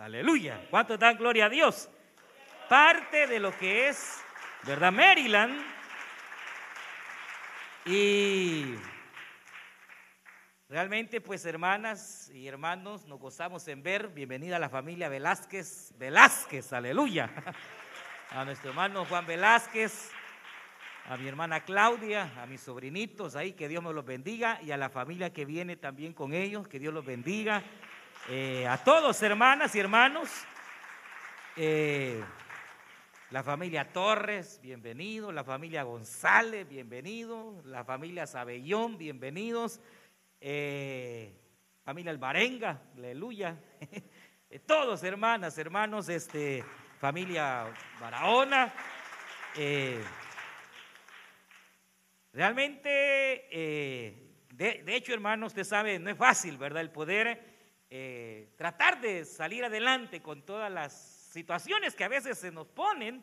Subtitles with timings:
[0.00, 0.66] Aleluya.
[0.70, 1.90] ¿Cuántos dan gloria a Dios?
[2.70, 4.18] Parte de lo que es,
[4.62, 4.90] ¿verdad?
[4.90, 5.62] Maryland.
[7.84, 8.76] Y
[10.70, 14.08] realmente, pues hermanas y hermanos, nos gozamos en ver.
[14.08, 15.92] Bienvenida a la familia Velázquez.
[15.98, 17.30] Velázquez, aleluya.
[18.30, 20.08] A nuestro hermano Juan Velázquez,
[21.06, 24.76] a mi hermana Claudia, a mis sobrinitos ahí, que Dios me los bendiga, y a
[24.76, 27.64] la familia que viene también con ellos, que Dios los bendiga.
[28.28, 30.28] Eh, a todos, hermanas y hermanos.
[31.56, 32.22] Eh,
[33.30, 35.32] la familia Torres, bienvenido.
[35.32, 37.62] La familia González, bienvenido.
[37.64, 39.80] La familia Sabellón, bienvenidos.
[40.40, 41.34] Eh,
[41.82, 43.56] familia Albarenga, aleluya.
[44.66, 46.62] Todos, hermanas, hermanos, este,
[47.00, 48.72] familia Barahona.
[52.32, 56.82] realmente, de, de, hecho, hermanos, usted sabe, no es fácil, ¿verdad?
[56.82, 57.49] El poder
[57.92, 63.22] eh, tratar de salir adelante con todas las situaciones que a veces se nos ponen.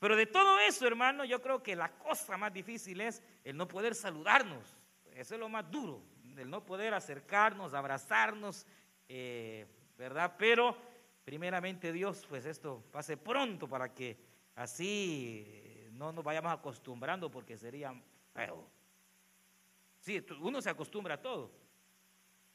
[0.00, 3.68] Pero de todo eso, hermano, yo creo que la cosa más difícil es el no
[3.68, 4.76] poder saludarnos.
[5.14, 6.02] Eso es lo más duro,
[6.36, 8.66] el no poder acercarnos, abrazarnos,
[9.08, 10.34] eh, ¿verdad?
[10.36, 10.76] Pero
[11.24, 14.18] primeramente Dios, pues esto pase pronto para que
[14.56, 17.94] así eh, no nos vayamos acostumbrando porque sería
[18.34, 18.68] feo.
[20.00, 21.65] Sí, uno se acostumbra a todo.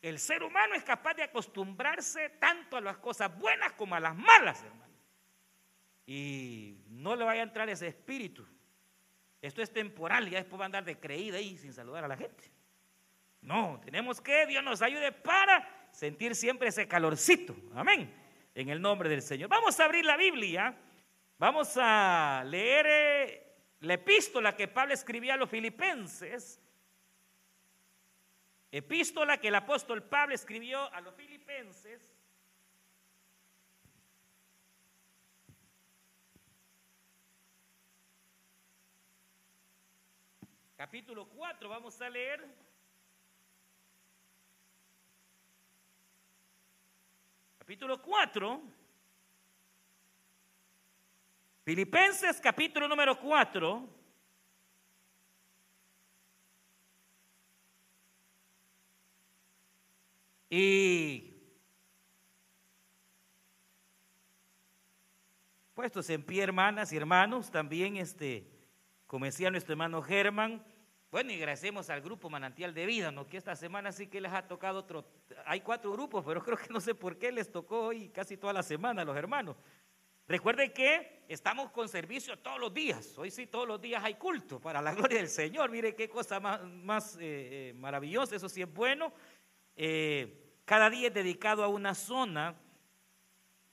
[0.02, 4.16] El ser humano es capaz de acostumbrarse tanto a las cosas buenas como a las
[4.16, 4.92] malas, hermano.
[6.08, 8.46] Y no le vaya a entrar ese espíritu.
[9.42, 12.18] Esto es temporal, ya después va a andar de creída ahí sin saludar a la
[12.18, 12.52] gente.
[13.42, 17.56] No, tenemos que Dios nos ayude para sentir siempre ese calorcito.
[17.76, 18.12] Amén.
[18.54, 19.50] En el nombre del Señor.
[19.50, 20.76] Vamos a abrir la Biblia.
[21.38, 26.60] Vamos a leer eh, la epístola que Pablo escribía a los filipenses
[28.72, 32.02] epístola que el apóstol Pablo escribió a los filipenses.
[40.78, 42.44] Capítulo 4, vamos a leer.
[47.60, 48.62] Capítulo 4.
[51.64, 54.01] Filipenses capítulo número 4.
[60.54, 61.34] Y
[65.74, 68.46] puestos en pie, hermanas y hermanos, también este,
[69.08, 70.62] como decía nuestro hermano Germán,
[71.10, 73.28] bueno, y agradecemos al grupo Manantial de Vida, ¿no?
[73.28, 75.06] Que esta semana sí que les ha tocado otro,
[75.46, 78.52] hay cuatro grupos, pero creo que no sé por qué les tocó hoy casi toda
[78.52, 79.56] la semana a los hermanos.
[80.28, 84.60] Recuerden que estamos con servicio todos los días, hoy sí todos los días hay culto
[84.60, 87.20] para la gloria del Señor, mire qué cosa más, más eh,
[87.70, 89.14] eh, maravillosa, eso sí es bueno.
[89.78, 90.41] Eh,
[90.72, 92.56] cada día es dedicado a una zona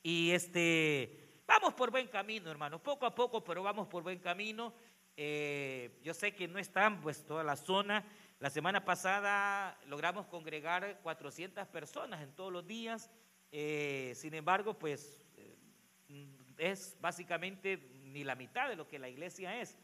[0.03, 4.75] y este, vamos por buen camino, hermanos, poco a poco, pero vamos por buen camino.
[5.17, 8.05] Eh, yo sé que no están pues toda la zona.
[8.41, 13.13] La semana pasada logramos congregar 400 personas en todos los días.
[13.53, 16.27] Eh, sin embargo, pues eh,
[16.59, 17.77] es básicamente
[18.07, 19.79] ni la mitad de lo que la iglesia es.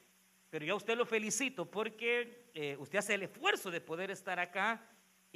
[0.50, 4.82] Pero yo a usted lo felicito porque usted hace el esfuerzo de poder estar acá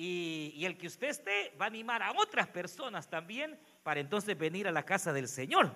[0.00, 4.68] y, el que usted esté va a animar a otras personas también para entonces venir
[4.68, 5.72] a la casa del Señor.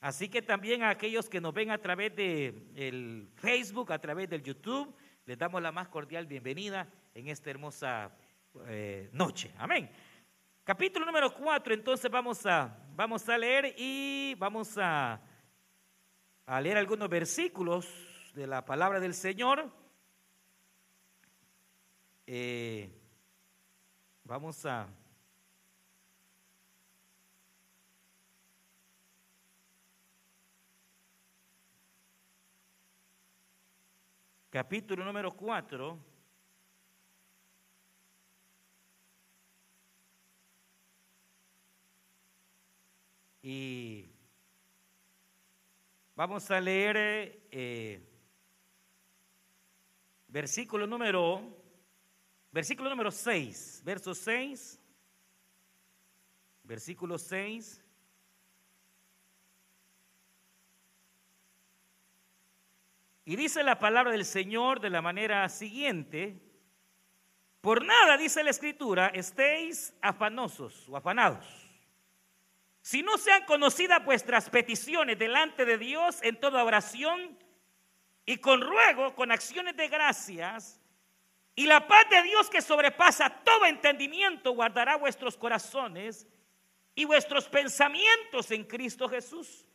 [0.00, 4.42] Así que también a aquellos que nos ven a través del Facebook, a través del
[4.42, 4.94] YouTube,
[5.26, 8.10] les damos la más cordial bienvenida en esta hermosa
[8.66, 9.52] eh, noche.
[9.58, 9.90] Amén.
[10.64, 15.20] Capítulo número 4, entonces vamos a, vamos a leer y vamos a,
[16.46, 17.86] a leer algunos versículos
[18.32, 19.70] de la palabra del Señor.
[22.26, 22.99] Eh,
[24.30, 24.86] Vamos a...
[34.48, 35.98] Capítulo número 4.
[43.42, 44.06] Y
[46.14, 48.00] vamos a leer eh,
[50.28, 51.59] versículo número
[52.52, 54.80] Versículo número 6, verso 6,
[56.64, 57.80] versículo 6.
[63.24, 66.40] Y dice la palabra del Señor de la manera siguiente,
[67.60, 71.46] por nada, dice la escritura, estéis afanosos o afanados.
[72.82, 77.38] Si no sean conocidas vuestras peticiones delante de Dios en toda oración
[78.24, 80.79] y con ruego, con acciones de gracias,
[81.60, 86.26] y la paz de Dios que sobrepasa todo entendimiento guardará vuestros corazones
[86.94, 89.66] y vuestros pensamientos en Cristo Jesús.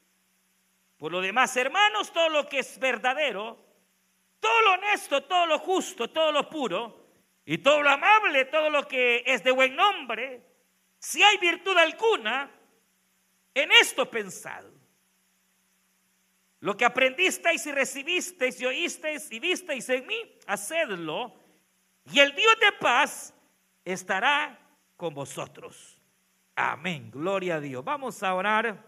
[0.98, 3.64] Por lo demás, hermanos, todo lo que es verdadero,
[4.40, 7.06] todo lo honesto, todo lo justo, todo lo puro,
[7.46, 10.42] y todo lo amable, todo lo que es de buen nombre,
[10.98, 12.50] si hay virtud alguna,
[13.54, 14.66] en esto pensad.
[16.62, 21.45] Lo que aprendisteis y recibisteis y oísteis y visteis en mí, hacedlo,
[22.12, 23.34] y el Dios de paz
[23.84, 24.60] estará
[24.96, 26.00] con vosotros.
[26.56, 27.12] Amén.
[27.12, 27.84] Gloria a Dios.
[27.84, 28.84] Vamos a orar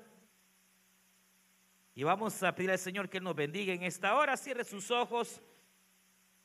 [1.93, 4.37] y vamos a pedir al Señor que nos bendiga en esta hora.
[4.37, 5.41] Cierre sus ojos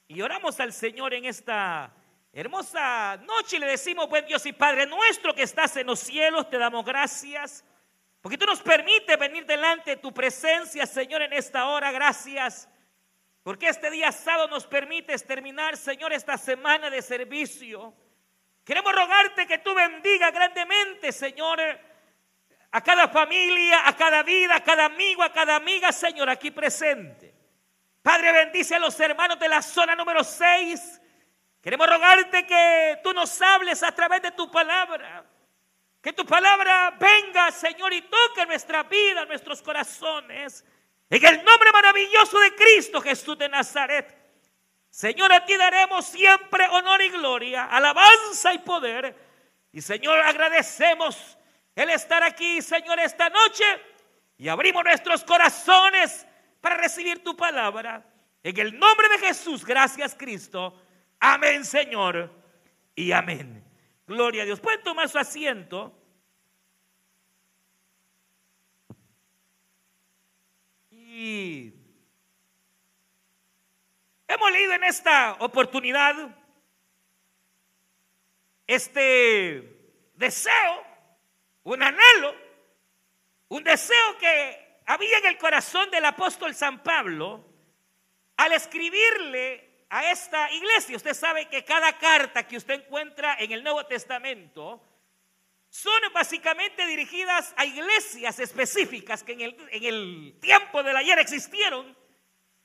[0.08, 1.94] y oramos al Señor en esta
[2.32, 6.48] hermosa noche y le decimos, buen Dios y Padre nuestro que estás en los cielos,
[6.48, 7.64] te damos gracias.
[8.22, 11.90] Porque tú nos permites venir delante de tu presencia, Señor, en esta hora.
[11.92, 12.68] Gracias.
[13.42, 17.92] Porque este día sábado nos permites terminar, Señor, esta semana de servicio.
[18.64, 21.60] Queremos rogarte que tú bendiga grandemente, Señor,
[22.70, 27.34] a cada familia, a cada vida, a cada amigo, a cada amiga, Señor, aquí presente.
[28.00, 31.00] Padre, bendice a los hermanos de la zona número 6.
[31.60, 35.24] Queremos rogarte que tú nos hables a través de tu palabra.
[36.00, 40.64] Que tu palabra venga, Señor, y toque nuestra vida, nuestros corazones.
[41.12, 44.16] En el nombre maravilloso de Cristo Jesús de Nazaret.
[44.88, 49.14] Señor, a ti daremos siempre honor y gloria, alabanza y poder.
[49.72, 51.36] Y Señor, agradecemos
[51.76, 53.62] el estar aquí, Señor, esta noche.
[54.38, 56.26] Y abrimos nuestros corazones
[56.62, 58.02] para recibir tu palabra.
[58.42, 60.80] En el nombre de Jesús, gracias Cristo.
[61.20, 62.30] Amén, Señor.
[62.94, 63.62] Y amén.
[64.06, 64.60] Gloria a Dios.
[64.60, 65.92] Pueden tomar su asiento.
[74.28, 76.14] Hemos leído en esta oportunidad
[78.66, 80.86] este deseo,
[81.64, 82.34] un anhelo,
[83.48, 87.44] un deseo que había en el corazón del apóstol San Pablo
[88.38, 90.96] al escribirle a esta iglesia.
[90.96, 94.82] Usted sabe que cada carta que usted encuentra en el Nuevo Testamento
[95.72, 101.96] son básicamente dirigidas a iglesias específicas que en el, en el tiempo del ayer existieron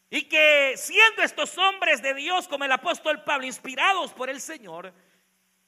[0.10, 4.94] y que siendo estos hombres de Dios como el apóstol Pablo, inspirados por el Señor,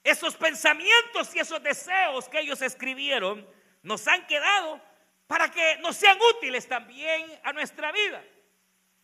[0.03, 3.47] esos pensamientos y esos deseos que ellos escribieron
[3.83, 4.81] nos han quedado
[5.25, 8.21] para que nos sean útiles también a nuestra vida.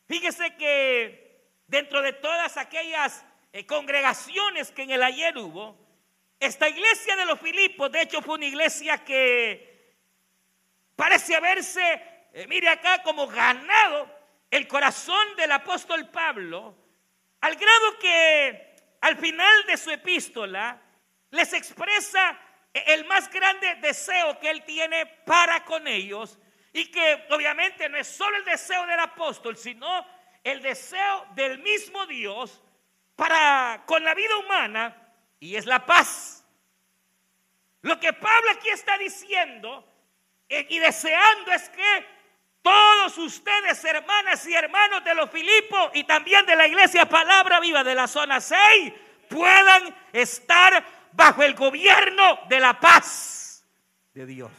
[0.09, 3.23] Fíjese que dentro de todas aquellas
[3.53, 5.84] eh, congregaciones que en el ayer hubo,
[6.39, 9.95] esta iglesia de los Filipos, de hecho, fue una iglesia que
[10.95, 11.81] parece haberse,
[12.33, 14.09] eh, mire acá, como ganado
[14.51, 16.75] el corazón del apóstol Pablo,
[17.41, 20.81] al grado que al final de su epístola
[21.31, 22.39] les expresa
[22.73, 26.37] el más grande deseo que él tiene para con ellos
[26.73, 30.05] y que obviamente no es solo el deseo del apóstol, sino
[30.43, 32.61] el deseo del mismo Dios
[33.15, 35.04] para con la vida humana
[35.39, 36.43] y es la paz.
[37.81, 39.85] Lo que Pablo aquí está diciendo
[40.49, 42.15] eh, y deseando es que
[42.61, 47.83] todos ustedes, hermanas y hermanos de los Filipos y también de la iglesia Palabra Viva
[47.83, 48.91] de la zona 6,
[49.29, 53.63] puedan estar bajo el gobierno de la paz
[54.13, 54.51] de Dios.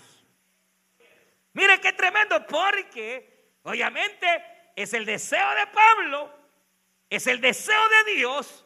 [1.53, 4.27] Mire qué tremendo, porque obviamente
[4.77, 6.33] es el deseo de Pablo,
[7.09, 8.66] es el deseo de Dios,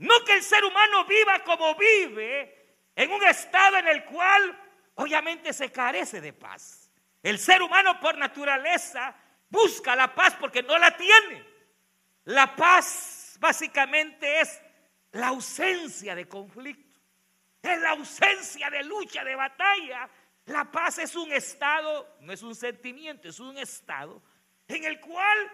[0.00, 4.58] no que el ser humano viva como vive en un estado en el cual
[4.94, 6.90] obviamente se carece de paz.
[7.22, 9.14] El ser humano por naturaleza
[9.50, 11.44] busca la paz porque no la tiene.
[12.24, 14.62] La paz básicamente es
[15.12, 16.98] la ausencia de conflicto,
[17.60, 20.08] es la ausencia de lucha, de batalla.
[20.46, 24.22] La paz es un estado, no es un sentimiento, es un estado
[24.66, 25.52] en el cual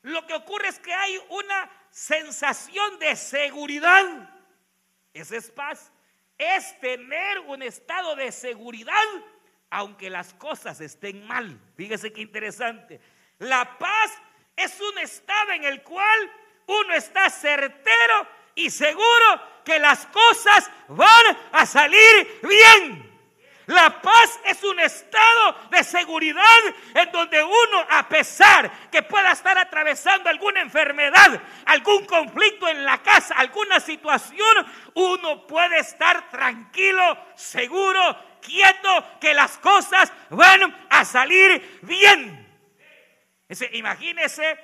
[0.00, 4.28] lo que ocurre es que hay una sensación de seguridad.
[5.14, 5.92] Esa es paz.
[6.36, 9.04] Es tener un estado de seguridad
[9.70, 11.58] aunque las cosas estén mal.
[11.76, 13.00] Fíjese qué interesante.
[13.38, 14.12] La paz
[14.54, 16.30] es un estado en el cual
[16.66, 23.11] uno está certero y seguro que las cosas van a salir bien.
[23.72, 26.42] La paz es un estado de seguridad
[26.94, 33.02] en donde uno, a pesar que pueda estar atravesando alguna enfermedad, algún conflicto en la
[33.02, 41.80] casa, alguna situación, uno puede estar tranquilo, seguro quieto que las cosas van a salir
[41.82, 42.46] bien.
[43.72, 44.58] imagínese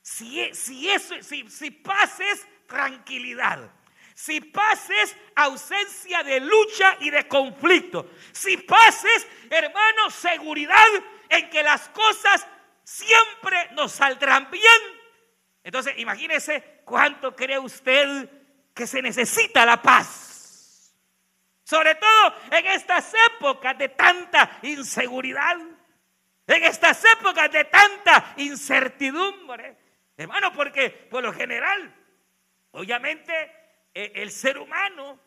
[0.00, 3.70] si, si, eso, si, si paz es tranquilidad,
[4.18, 8.10] Si paz es ausencia de lucha y de conflicto.
[8.32, 10.88] Si paz es, hermano, seguridad
[11.28, 12.44] en que las cosas
[12.82, 14.82] siempre nos saldrán bien.
[15.62, 18.28] Entonces, imagínese cuánto cree usted
[18.74, 20.92] que se necesita la paz.
[21.62, 25.58] Sobre todo en estas épocas de tanta inseguridad.
[26.48, 29.76] En estas épocas de tanta incertidumbre.
[30.16, 31.94] Hermano, porque por lo general,
[32.72, 33.57] obviamente,
[33.94, 35.20] eh, el ser humano,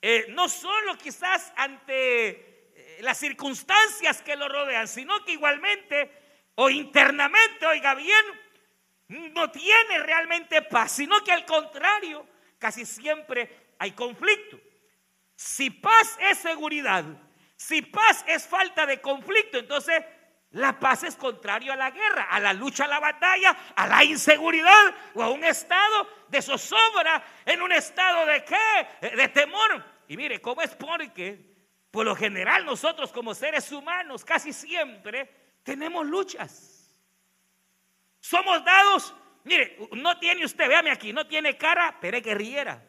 [0.00, 6.10] eh, no solo quizás ante eh, las circunstancias que lo rodean, sino que igualmente
[6.54, 8.24] o internamente, oiga bien,
[9.32, 12.26] no tiene realmente paz, sino que al contrario,
[12.58, 14.60] casi siempre hay conflicto.
[15.34, 17.04] Si paz es seguridad,
[17.56, 20.04] si paz es falta de conflicto, entonces
[20.52, 24.02] la paz es contrario a la guerra, a la lucha, a la batalla, a la
[24.04, 29.08] inseguridad o a un estado de zozobra, en un estado de qué?
[29.16, 29.84] De temor.
[30.08, 31.48] Y mire, ¿cómo es porque
[31.90, 35.28] por lo general nosotros como seres humanos casi siempre
[35.62, 36.96] tenemos luchas.
[38.20, 39.14] Somos dados,
[39.44, 42.84] mire, no tiene usted, véame aquí, no tiene cara, pero es guerrillera.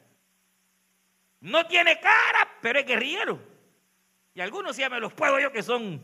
[1.41, 3.39] No tiene cara, pero es guerrillero.
[4.33, 6.03] Y algunos ya me los puedo yo que son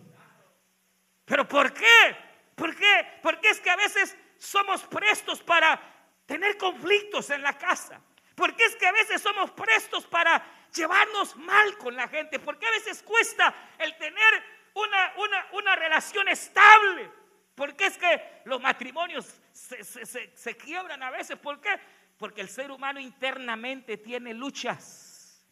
[1.25, 2.17] ¿Pero por qué?
[2.55, 3.19] ¿Por qué?
[3.21, 5.81] Porque es que a veces somos prestos para
[6.25, 8.01] tener conflictos en la casa.
[8.35, 12.39] Porque es que a veces somos prestos para llevarnos mal con la gente.
[12.39, 17.09] Porque a veces cuesta el tener una, una, una relación estable.
[17.55, 21.37] Porque es que los matrimonios se, se, se quiebran a veces.
[21.37, 21.79] ¿Por qué?
[22.17, 25.43] Porque el ser humano internamente tiene luchas.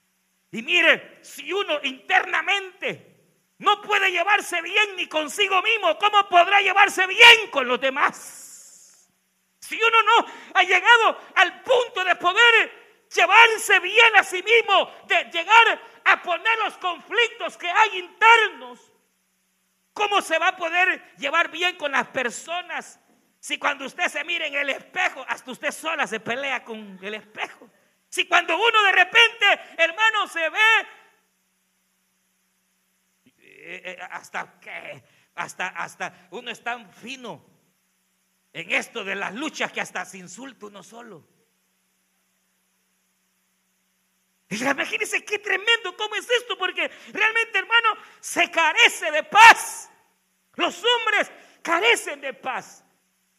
[0.51, 3.12] Y mire, si uno internamente
[3.59, 9.09] no puede llevarse bien ni consigo mismo, ¿cómo podrá llevarse bien con los demás?
[9.59, 15.23] Si uno no ha llegado al punto de poder llevarse bien a sí mismo, de
[15.31, 18.91] llegar a poner los conflictos que hay internos,
[19.93, 22.99] ¿cómo se va a poder llevar bien con las personas
[23.39, 27.13] si cuando usted se mira en el espejo, hasta usted sola se pelea con el
[27.13, 27.69] espejo?
[28.09, 30.87] Si cuando uno de repente, hermano, se ve
[33.65, 35.03] eh, eh, hasta que,
[35.35, 37.45] hasta, hasta uno es tan fino
[38.51, 41.27] en esto de las luchas que hasta se insulta uno solo.
[44.49, 47.89] Imagínense qué tremendo, cómo es esto, porque realmente, hermano,
[48.19, 49.89] se carece de paz.
[50.55, 52.83] Los hombres carecen de paz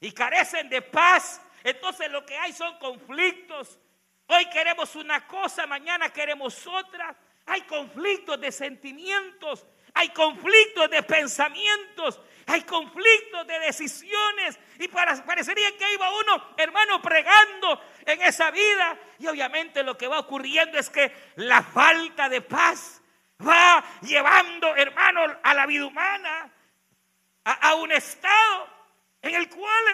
[0.01, 1.41] y carecen de paz.
[1.63, 3.79] Entonces lo que hay son conflictos.
[4.27, 7.17] Hoy queremos una cosa, mañana queremos otra.
[7.47, 14.59] Hay conflictos de sentimientos, hay conflictos de pensamientos, hay conflictos de decisiones.
[14.79, 18.99] Y parecería que iba uno, hermano, pregando en esa vida.
[19.19, 23.01] Y obviamente lo que va ocurriendo es que la falta de paz
[23.41, 26.51] va llevando, hermano, a la vida humana
[27.45, 28.69] a, un estado
[29.23, 29.85] en el cual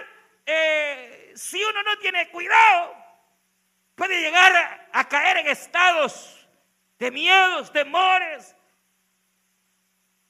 [0.46, 2.96] eh, si uno no tiene cuidado,
[3.94, 6.48] puede llegar a caer en estados
[6.98, 8.56] de miedos, temores,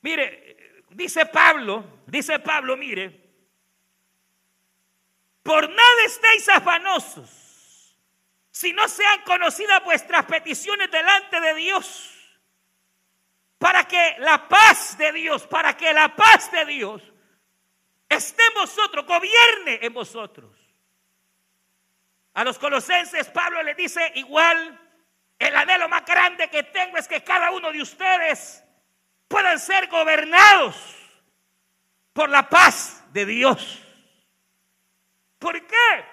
[0.02, 3.20] Mire, dice Pablo, dice Pablo, mire,
[5.42, 7.98] por nada estéis afanosos,
[8.50, 12.16] si no sean conocidas vuestras peticiones delante de Dios,
[13.58, 17.02] para que la paz de Dios, para que la paz de Dios
[18.08, 20.56] esté en vosotros, gobierne en vosotros.
[22.34, 24.80] A los colosenses Pablo le dice igual,
[25.38, 28.64] el anhelo más grande que tengo es que cada uno de ustedes
[29.30, 30.74] puedan ser gobernados
[32.12, 33.80] por la paz de Dios.
[35.38, 36.04] ¿Por qué?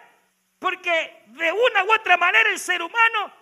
[0.59, 3.33] Porque de una u otra manera el ser humano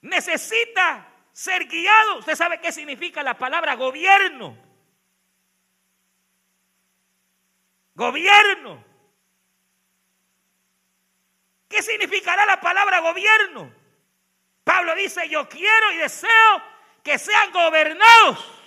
[0.00, 2.20] necesita ser guiado.
[2.20, 4.56] Usted sabe qué significa la palabra gobierno.
[7.94, 8.82] Gobierno.
[11.68, 13.70] ¿Qué significará la palabra gobierno?
[14.64, 16.62] Pablo dice, yo quiero y deseo
[17.02, 18.61] que sean gobernados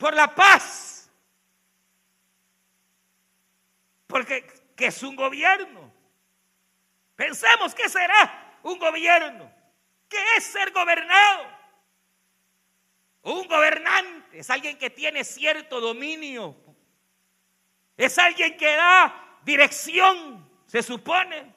[0.00, 1.08] por la paz.
[4.06, 5.92] Porque ¿qué es un gobierno?
[7.14, 9.52] Pensemos que será un gobierno.
[10.08, 11.46] ¿Qué es ser gobernado?
[13.22, 16.56] Un gobernante es alguien que tiene cierto dominio.
[17.96, 21.54] Es alguien que da dirección, se supone.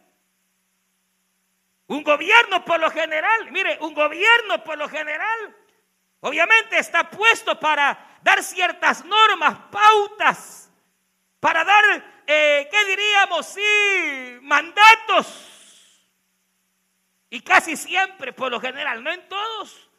[1.87, 5.55] Un gobierno por lo general, mire, un gobierno por lo general,
[6.23, 10.71] obviamente está puesto para dar ciertas normas, pautas,
[11.39, 13.45] para dar, eh, ¿qué diríamos?
[13.45, 16.07] Sí, mandatos.
[17.29, 19.89] Y casi siempre, por lo general, no en todos,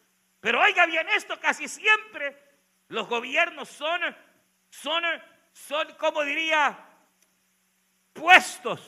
[0.40, 2.36] pero oiga bien esto, casi siempre
[2.88, 4.00] los gobiernos son,
[4.70, 5.04] son,
[5.52, 6.78] son, como diría,
[8.12, 8.80] puestos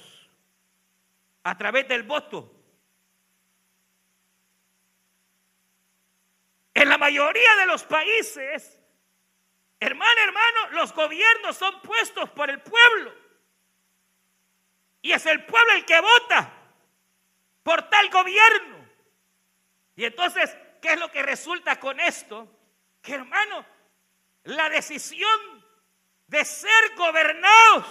[1.42, 2.55] a través del voto.
[6.76, 8.78] En la mayoría de los países,
[9.80, 13.14] hermano, hermano, los gobiernos son puestos por el pueblo.
[15.00, 16.52] Y es el pueblo el que vota
[17.62, 18.76] por tal gobierno.
[19.96, 22.46] Y entonces, ¿qué es lo que resulta con esto?
[23.00, 23.64] Que hermano,
[24.44, 25.64] la decisión
[26.26, 27.86] de ser gobernados,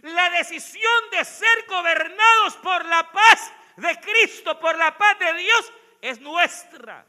[0.00, 5.72] la decisión de ser gobernados por la paz de Cristo, por la paz de Dios,
[6.00, 7.04] es nuestra.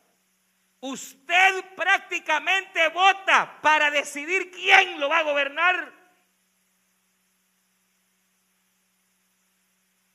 [0.81, 5.93] Usted prácticamente vota para decidir quién lo va a gobernar.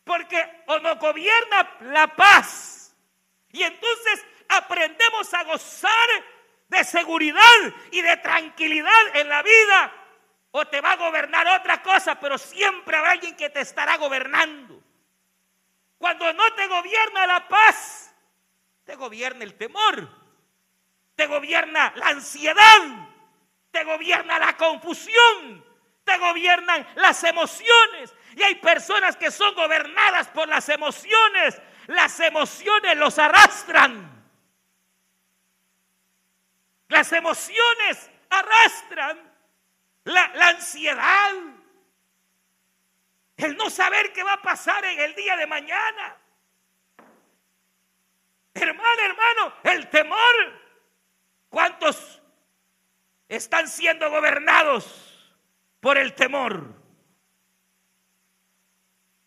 [0.04, 2.96] Porque o nos gobierna la paz.
[3.50, 6.08] Y entonces aprendemos a gozar
[6.68, 7.42] de seguridad
[7.90, 9.92] y de tranquilidad en la vida.
[10.50, 14.82] O te va a gobernar otra cosa, pero siempre habrá alguien que te estará gobernando.
[15.98, 18.14] Cuando no te gobierna la paz,
[18.84, 20.23] te gobierna el temor,
[21.14, 23.08] te gobierna la ansiedad,
[23.70, 25.64] te gobierna la confusión,
[26.04, 28.14] te gobiernan las emociones.
[28.36, 31.60] Y hay personas que son gobernadas por las emociones.
[31.86, 34.12] Las emociones los arrastran.
[36.88, 39.34] Las emociones arrastran
[40.04, 41.32] la, ansiedad,
[43.36, 46.16] el no saber qué va a pasar en el día de mañana.
[48.52, 50.63] Hermano, hermano, el temor.
[51.54, 52.20] ¿Cuántos
[53.28, 55.30] están siendo gobernados
[55.78, 56.74] por el temor?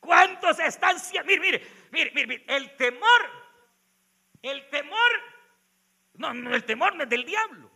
[0.01, 1.25] ¿Cuántos están siendo?
[1.25, 1.39] Mire,
[1.89, 3.31] mire, mire, mire, el temor,
[4.41, 5.09] el temor,
[6.15, 7.71] no, no, el temor no es del diablo.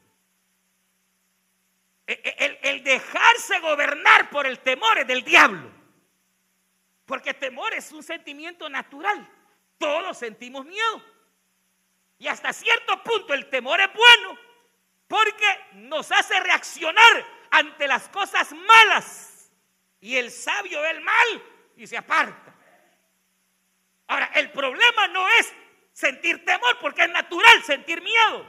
[2.05, 5.72] E, e, el, dejarse gobernar por el temor es del diablo.
[7.06, 9.25] Porque temor es un sentimiento natural.
[9.78, 11.02] Todos sentimos miedo.
[12.19, 14.50] Y hasta cierto punto el temor es bueno
[15.12, 19.52] porque nos hace reaccionar ante las cosas malas.
[20.00, 21.43] Y el sabio ve el mal
[21.76, 22.56] y se aparta.
[24.08, 25.54] Ahora, el problema no es
[25.91, 28.47] sentir temor porque es natural sentir miedo.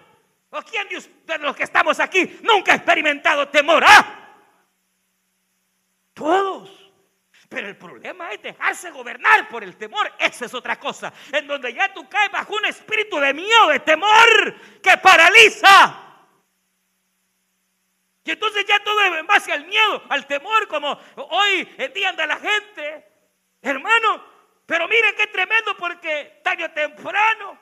[0.50, 3.82] ¿O quién de los que estamos aquí nunca ha experimentado temor?
[3.84, 4.36] ¿Ah?
[6.14, 6.70] Todos.
[7.48, 10.12] Pero el problema es dejarse gobernar por el temor.
[10.16, 11.12] Esa es otra cosa.
[11.32, 16.01] En donde ya tú caes bajo un espíritu de miedo, de temor, que paraliza.
[18.24, 22.10] Y entonces ya todo es en base al miedo, al temor, como hoy en día
[22.10, 23.06] anda la gente.
[23.60, 24.24] Hermano,
[24.66, 27.58] pero miren qué tremendo porque tarde o temprano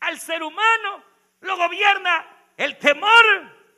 [0.00, 1.04] al ser humano
[1.40, 3.24] lo gobierna el temor.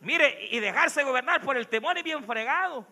[0.00, 2.86] Mire, y dejarse gobernar por el temor es bien fregado.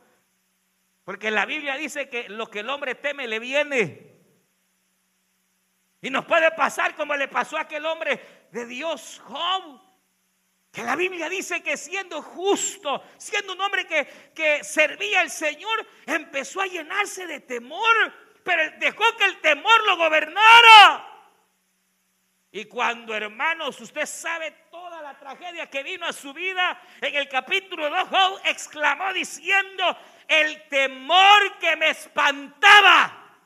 [1.05, 4.11] Porque la Biblia dice que lo que el hombre teme le viene.
[6.03, 9.90] Y nos puede pasar como le pasó a aquel hombre de Dios, Job.
[10.73, 15.87] Que la Biblia dice que siendo justo, siendo un hombre que, que servía al Señor,
[16.07, 21.11] empezó a llenarse de temor, pero dejó que el temor lo gobernara.
[22.53, 27.29] Y cuando, hermanos, usted sabe toda la tragedia que vino a su vida, en el
[27.29, 33.37] capítulo 2, Job exclamó diciendo, el temor que me espantaba,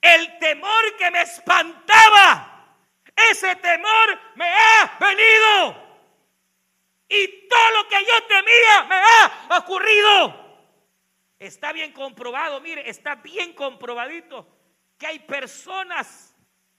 [0.00, 2.66] el temor que me espantaba,
[3.30, 5.83] ese temor me ha venido.
[7.08, 10.44] Y todo lo que yo temía me ha ocurrido.
[11.38, 14.48] Está bien comprobado, mire, está bien comprobadito
[14.96, 16.34] que hay personas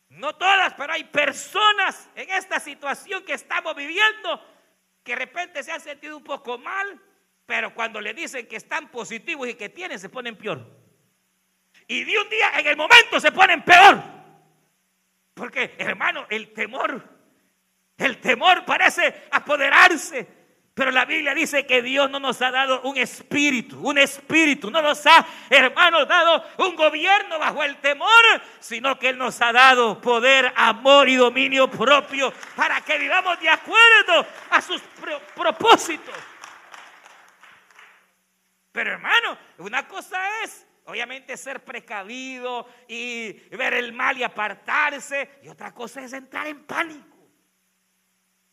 [0.09, 4.41] no todas, pero hay personas en esta situación que estamos viviendo
[5.03, 6.99] que de repente se han sentido un poco mal,
[7.45, 10.65] pero cuando le dicen que están positivos y que tienen, se ponen peor.
[11.87, 14.01] Y de un día, en el momento, se ponen peor.
[15.33, 17.07] Porque, hermano, el temor,
[17.97, 22.97] el temor parece apoderarse pero la Biblia dice que Dios no nos ha dado un
[22.97, 28.09] espíritu, un espíritu, no nos ha, hermanos, dado un gobierno bajo el temor,
[28.59, 33.47] sino que Él nos ha dado poder, amor y dominio propio para que vivamos de
[33.47, 34.81] acuerdo a sus
[35.33, 36.13] propósitos.
[38.73, 45.39] Pero hermano, una cosa es Obviamente ser precavido y ver el mal y apartarse.
[45.41, 47.14] Y otra cosa es entrar en pánico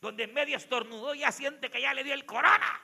[0.03, 2.83] donde medio estornudó ya siente que ya le dio el corona.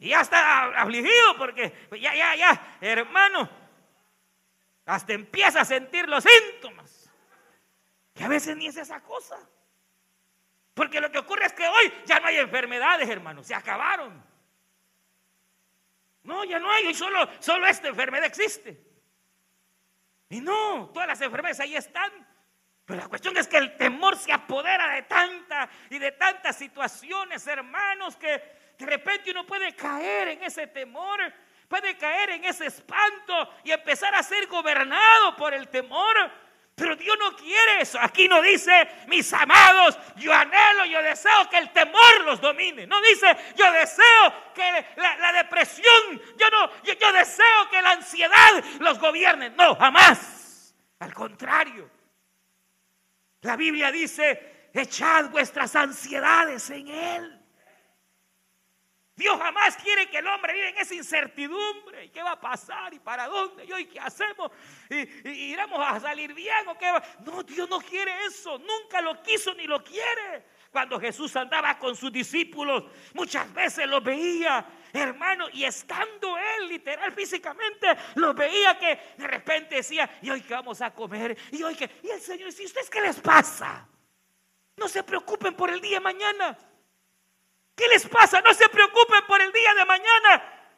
[0.00, 3.48] Y ya está afligido porque ya, ya, ya, hermano.
[4.84, 7.08] hasta empieza a sentir los síntomas.
[8.16, 9.38] Y a veces ni es esa cosa.
[10.74, 14.20] Porque lo que ocurre es que hoy ya no hay enfermedades, hermanos, se acabaron.
[16.24, 18.84] No, ya no hay, solo, solo esta enfermedad existe.
[20.30, 22.33] Y no, todas las enfermedades ahí están.
[22.86, 27.46] Pero la cuestión es que el temor se apodera de tanta y de tantas situaciones,
[27.46, 28.28] hermanos, que
[28.78, 31.20] de repente uno puede caer en ese temor,
[31.66, 36.14] puede caer en ese espanto y empezar a ser gobernado por el temor.
[36.74, 37.98] Pero Dios no quiere eso.
[38.00, 42.86] Aquí no dice, mis amados, yo anhelo, yo deseo que el temor los domine.
[42.86, 48.98] No dice, yo deseo que la, depresión, yo no, yo deseo que la ansiedad los
[48.98, 49.50] gobierne.
[49.50, 50.74] No, jamás.
[50.98, 51.93] Al contrario.
[53.44, 57.40] La Biblia dice, echad vuestras ansiedades en Él.
[59.14, 62.06] Dios jamás quiere que el hombre viva en esa incertidumbre.
[62.06, 62.94] ¿Y qué va a pasar?
[62.94, 63.66] ¿Y para dónde?
[63.66, 64.50] ¿Y hoy qué hacemos?
[64.88, 67.02] ¿Y, iremos a salir bien o qué va?
[67.20, 68.58] No, Dios no quiere eso.
[68.58, 70.46] Nunca lo quiso ni lo quiere.
[70.74, 72.82] Cuando Jesús andaba con sus discípulos,
[73.12, 79.76] muchas veces los veía, hermano, y estando él literal físicamente, los veía que de repente
[79.76, 81.38] decía, ¿y hoy qué vamos a comer?
[81.52, 81.88] ¿Y hoy qué?
[82.02, 83.86] Y el Señor dice, ¿ustedes qué les pasa?
[84.76, 86.58] No se preocupen por el día de mañana.
[87.76, 88.40] ¿Qué les pasa?
[88.40, 90.72] No se preocupen por el día de mañana.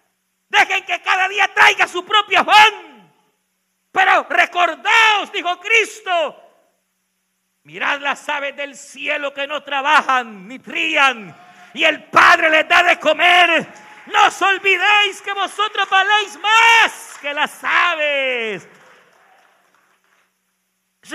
[0.50, 3.10] Dejen que cada día traiga su propio afán.
[3.92, 6.45] Pero recordaos, dijo Cristo,
[7.66, 11.36] mirad las aves del cielo que no trabajan ni trían
[11.74, 13.66] y el Padre les da de comer.
[14.06, 18.68] No os olvidéis que vosotros valéis más que las aves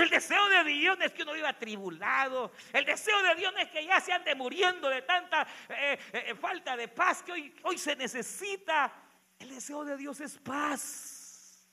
[0.00, 2.52] el deseo de Dios no es que uno viva tribulado.
[2.72, 6.34] El deseo de Dios no es que ya se ande muriendo de tanta eh, eh,
[6.34, 8.92] falta de paz que hoy, hoy se necesita.
[9.38, 11.68] El deseo de Dios es paz.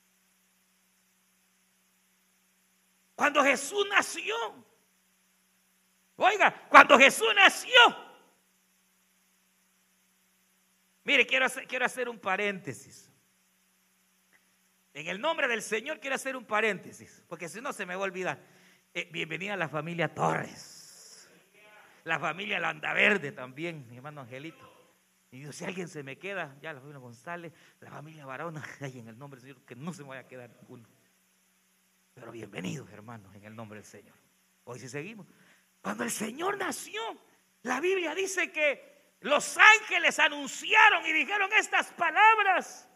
[3.16, 4.36] Cuando Jesús nació,
[6.26, 7.72] oiga, cuando Jesús nació,
[11.04, 13.12] mire, quiero hacer, quiero hacer un paréntesis.
[14.94, 18.02] En el nombre del Señor quiero hacer un paréntesis, porque si no se me va
[18.02, 18.40] a olvidar.
[18.94, 21.30] Eh, bienvenida a la familia Torres,
[22.04, 24.68] la familia Landaverde también, mi hermano Angelito.
[25.32, 29.08] Y si alguien se me queda, ya la familia González, la familia Barona, ahí en
[29.08, 30.88] el nombre del Señor, que no se me vaya a quedar ninguno.
[32.16, 34.16] Pero bienvenidos, hermanos, en el nombre del Señor.
[34.64, 35.28] Hoy sí seguimos.
[35.82, 37.02] Cuando el Señor nació,
[37.64, 42.90] la Biblia dice que los ángeles anunciaron y dijeron estas palabras.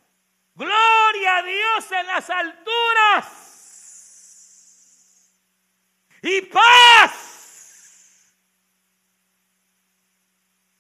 [0.56, 3.50] Gloria a Dios en las alturas.
[6.22, 7.34] Y paz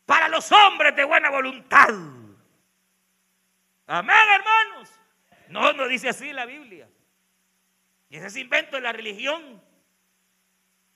[0.06, 1.90] para los hombres de buena voluntad.
[3.88, 4.90] Amén, hermanos.
[5.50, 6.90] No, no dice así la Biblia.
[8.10, 9.62] Y ese es invento de la religión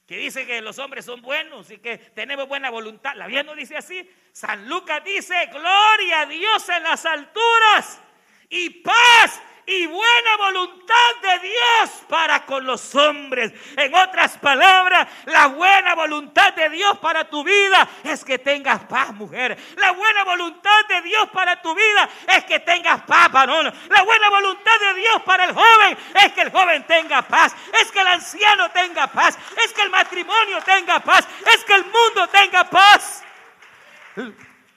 [0.07, 3.13] que dice que los hombres son buenos y que tenemos buena voluntad.
[3.15, 4.09] La Biblia no dice así.
[4.31, 7.99] San Lucas dice, gloria a Dios en las alturas
[8.49, 13.51] y paz y buena voluntad de Dios para con los hombres.
[13.75, 19.13] En otras palabras, la buena voluntad de Dios para tu vida es que tengas paz,
[19.13, 19.57] mujer.
[19.75, 23.73] La buena voluntad de Dios para tu vida es que tengas paz, varón.
[23.89, 27.91] La buena voluntad de Dios para el joven es que el joven tenga paz, es
[27.91, 32.25] que el anciano tenga paz, es que el matrimonio tenga paz, es que el mundo
[32.31, 33.21] tenga paz.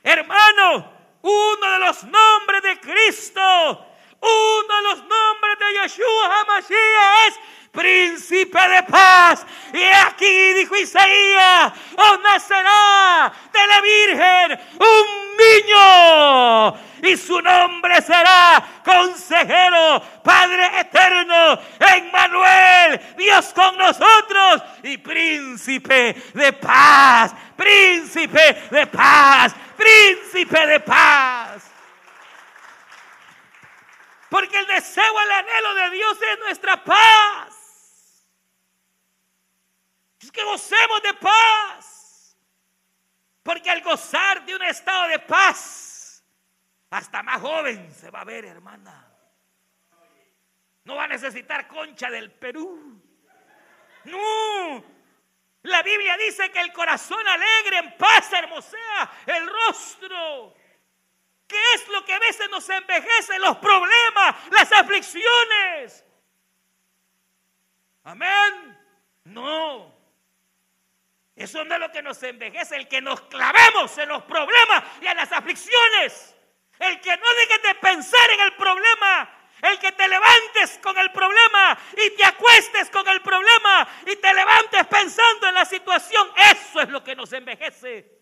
[0.02, 3.86] Hermano, uno de los nombres de Cristo
[4.20, 7.38] uno de los nombres de Yeshua HaMashiach es
[7.72, 9.46] príncipe de paz.
[9.72, 16.90] Y aquí dijo Isaías, os nacerá de la Virgen un niño.
[17.02, 27.32] Y su nombre será consejero, Padre eterno, Emmanuel, Dios con nosotros y príncipe de paz,
[27.56, 31.69] príncipe de paz, príncipe de paz.
[34.30, 38.26] Porque el deseo, el anhelo de Dios es nuestra paz.
[40.20, 42.36] Es que gocemos de paz.
[43.42, 46.24] Porque al gozar de un estado de paz,
[46.90, 49.08] hasta más joven se va a ver, hermana.
[50.84, 53.02] No va a necesitar concha del Perú.
[54.04, 54.84] No.
[55.62, 60.54] La Biblia dice que el corazón alegre en paz hermosea el rostro.
[61.50, 63.36] ¿Qué es lo que a veces nos envejece?
[63.40, 66.04] Los problemas, las aflicciones.
[68.04, 68.78] Amén.
[69.24, 69.92] No.
[71.34, 75.08] Eso no es lo que nos envejece, el que nos clavemos en los problemas y
[75.08, 76.36] en las aflicciones.
[76.78, 79.36] El que no deje de pensar en el problema.
[79.60, 84.32] El que te levantes con el problema y te acuestes con el problema y te
[84.32, 88.19] levantes pensando en la situación, eso es lo que nos envejece.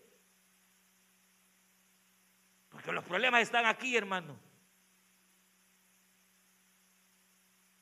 [2.79, 4.39] Porque los problemas están aquí, hermano.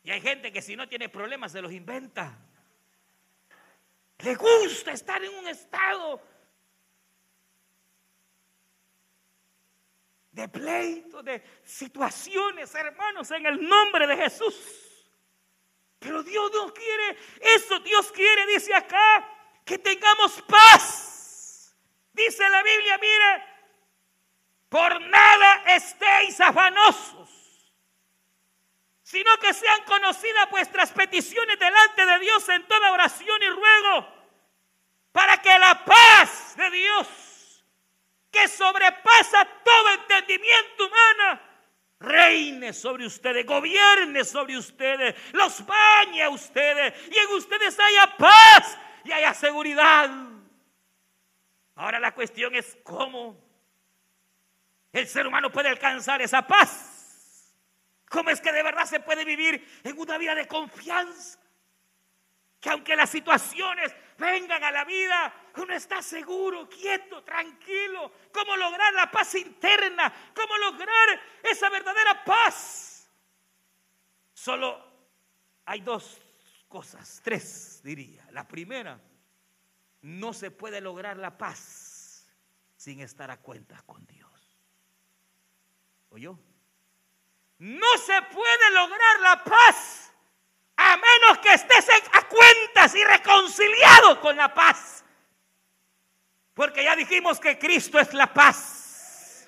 [0.02, 2.36] Y hay gente que si no tiene problemas se los inventa.
[4.18, 6.20] Le gusta estar en un estado
[10.32, 14.56] de pleito, de situaciones, hermanos, en el nombre de Jesús.
[16.00, 17.20] Pero Dios no quiere
[17.56, 19.30] eso, Dios quiere, dice acá,
[19.64, 21.76] que tengamos paz.
[22.14, 23.57] Dice la Biblia, mire,
[24.70, 27.30] por nada estéis afanosos,
[29.04, 34.08] sino que sean conocidas vuestras peticiones delante de Dios en toda oración y ruego,
[35.12, 37.08] para que la paz de Dios
[38.30, 41.42] que sobrepasa todo entendimiento humano,
[42.00, 48.78] reine sobre ustedes, gobierne sobre ustedes, los bañe a ustedes y en ustedes haya paz
[49.06, 50.10] y haya seguridad.
[51.76, 53.47] Ahora la cuestión es cómo
[55.00, 57.54] el ser humano puede alcanzar esa paz.
[58.10, 61.40] ¿Cómo es que de verdad se puede vivir en una vida de confianza?
[62.60, 68.12] Que aunque las situaciones vengan a la vida, uno está seguro, quieto, tranquilo.
[68.32, 70.12] ¿Cómo lograr la paz interna?
[70.34, 73.10] ¿Cómo lograr esa verdadera paz?
[74.34, 74.84] Solo
[75.66, 76.20] hay dos
[76.68, 78.26] cosas, tres diría.
[78.32, 79.00] La primera,
[80.02, 82.28] no se puede lograr la paz
[82.76, 84.17] sin estar a cuentas con Dios.
[86.18, 86.36] ¿Oyó?
[87.60, 90.12] No se puede lograr la paz
[90.76, 95.06] a menos que estés a cuentas y reconciliado con la paz.
[96.56, 99.48] Porque ya dijimos que Cristo es la paz.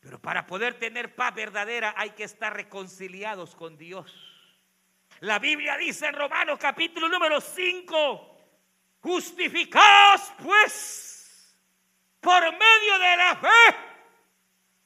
[0.00, 4.10] Pero para poder tener paz verdadera hay que estar reconciliados con Dios.
[5.20, 8.38] La Biblia dice en Romanos capítulo número 5,
[9.02, 11.11] justificados pues
[12.22, 13.76] por medio de la fe,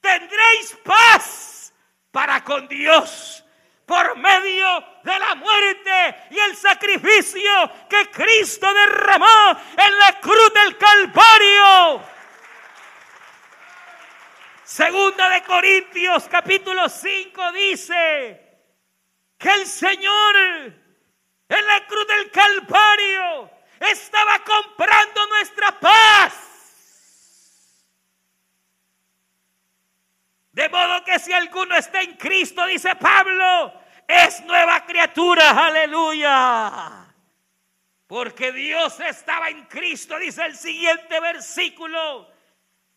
[0.00, 1.72] tendréis paz
[2.10, 3.44] para con Dios
[3.86, 10.76] por medio de la muerte y el sacrificio que Cristo derramó en la cruz del
[10.76, 12.02] Calvario.
[14.64, 18.58] Segunda de Corintios capítulo 5 dice
[19.38, 20.36] que el Señor
[21.48, 26.55] en la cruz del Calvario estaba comprando nuestra paz.
[30.56, 33.74] De modo que si alguno está en Cristo, dice Pablo,
[34.08, 37.14] es nueva criatura, aleluya.
[38.06, 42.32] Porque Dios estaba en Cristo, dice el siguiente versículo,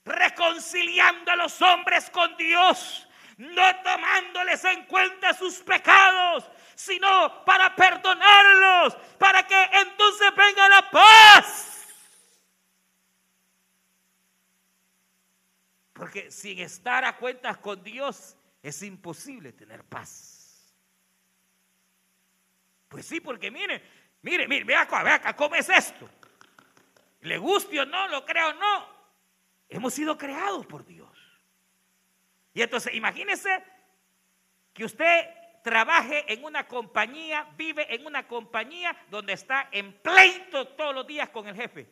[0.06, 8.96] reconciliando a los hombres con Dios, no tomándoles en cuenta sus pecados, sino para perdonarlos,
[9.18, 11.69] para que entonces venga la paz
[16.00, 20.74] Porque sin estar a cuentas con Dios es imposible tener paz.
[22.88, 23.84] Pues sí, porque mire,
[24.22, 26.10] mire, mire, vea acá, vea acá, ¿cómo es esto?
[27.20, 28.88] Le guste o no, lo creo o no,
[29.68, 31.12] hemos sido creados por Dios.
[32.54, 33.62] Y entonces, imagínese
[34.74, 35.28] que usted
[35.66, 41.28] trabaje en una compañía, vive en una compañía donde está en pleito todos los días
[41.28, 41.90] con el jefe.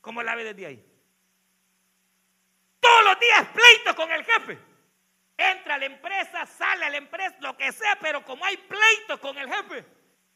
[0.00, 0.87] ¿Cómo la ve desde ahí?
[3.18, 4.58] Los días pleito con el jefe.
[5.36, 9.20] Entra a la empresa, sale a la empresa, lo que sea, pero como hay pleito
[9.20, 9.84] con el jefe,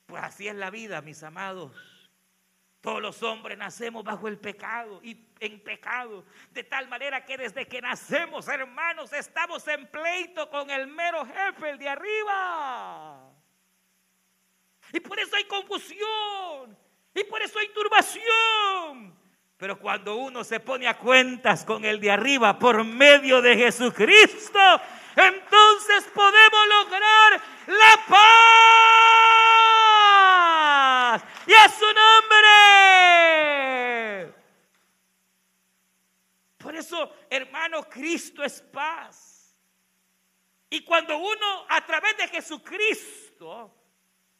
[0.06, 2.10] pues así es la vida, mis amados.
[2.80, 7.68] Todos los hombres nacemos bajo el pecado y en pecado, de tal manera que desde
[7.68, 13.30] que nacemos, hermanos, estamos en pleito con el mero jefe, el de arriba.
[14.92, 16.76] Y por eso hay confusión,
[17.14, 19.21] y por eso hay turbación,
[19.62, 24.58] pero cuando uno se pone a cuentas con el de arriba por medio de Jesucristo,
[25.14, 28.04] entonces podemos lograr la
[31.14, 31.22] paz.
[31.46, 31.84] Y a su
[34.24, 34.34] nombre.
[36.58, 39.56] Por eso, hermano, Cristo es paz.
[40.70, 43.72] Y cuando uno a través de Jesucristo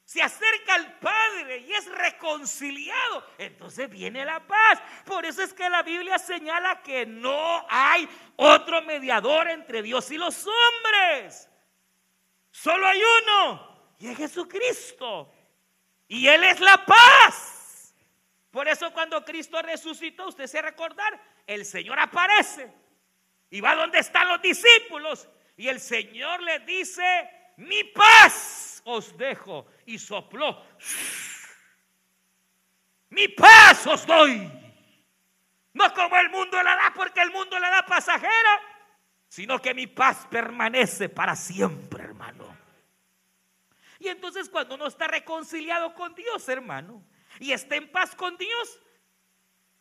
[0.04, 4.82] se acerca al Padre y es reconciliado, entonces viene la paz.
[5.04, 10.18] Por eso es que la Biblia señala que no hay otro mediador entre Dios y
[10.18, 11.48] los hombres.
[12.50, 15.32] Solo hay uno y es Jesucristo.
[16.08, 17.94] Y Él es la paz.
[18.50, 22.70] Por eso cuando Cristo resucitó, usted se recordar, el Señor aparece
[23.48, 29.66] y va donde están los discípulos y el Señor le dice, mi paz os dejo
[29.86, 30.64] y sopló.
[33.10, 34.50] Mi paz os doy.
[35.74, 38.60] No como el mundo la da porque el mundo la da pasajera,
[39.28, 42.56] sino que mi paz permanece para siempre, hermano.
[43.98, 47.04] Y entonces cuando uno está reconciliado con Dios, hermano,
[47.38, 48.80] y está en paz con Dios,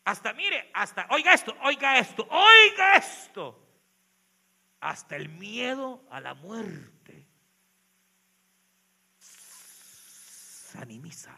[0.04, 3.58] hasta mire, hasta, oiga esto, oiga esto, oiga esto.
[4.80, 6.91] Hasta el miedo a la muerte
[10.72, 11.32] se animiza.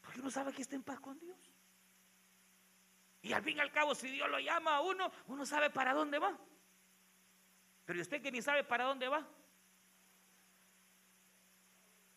[0.00, 1.38] Porque uno sabe que está en paz con Dios.
[3.22, 5.92] Y al fin y al cabo, si Dios lo llama a uno, uno sabe para
[5.92, 6.38] dónde va.
[7.84, 9.26] Pero usted que ni sabe para dónde va,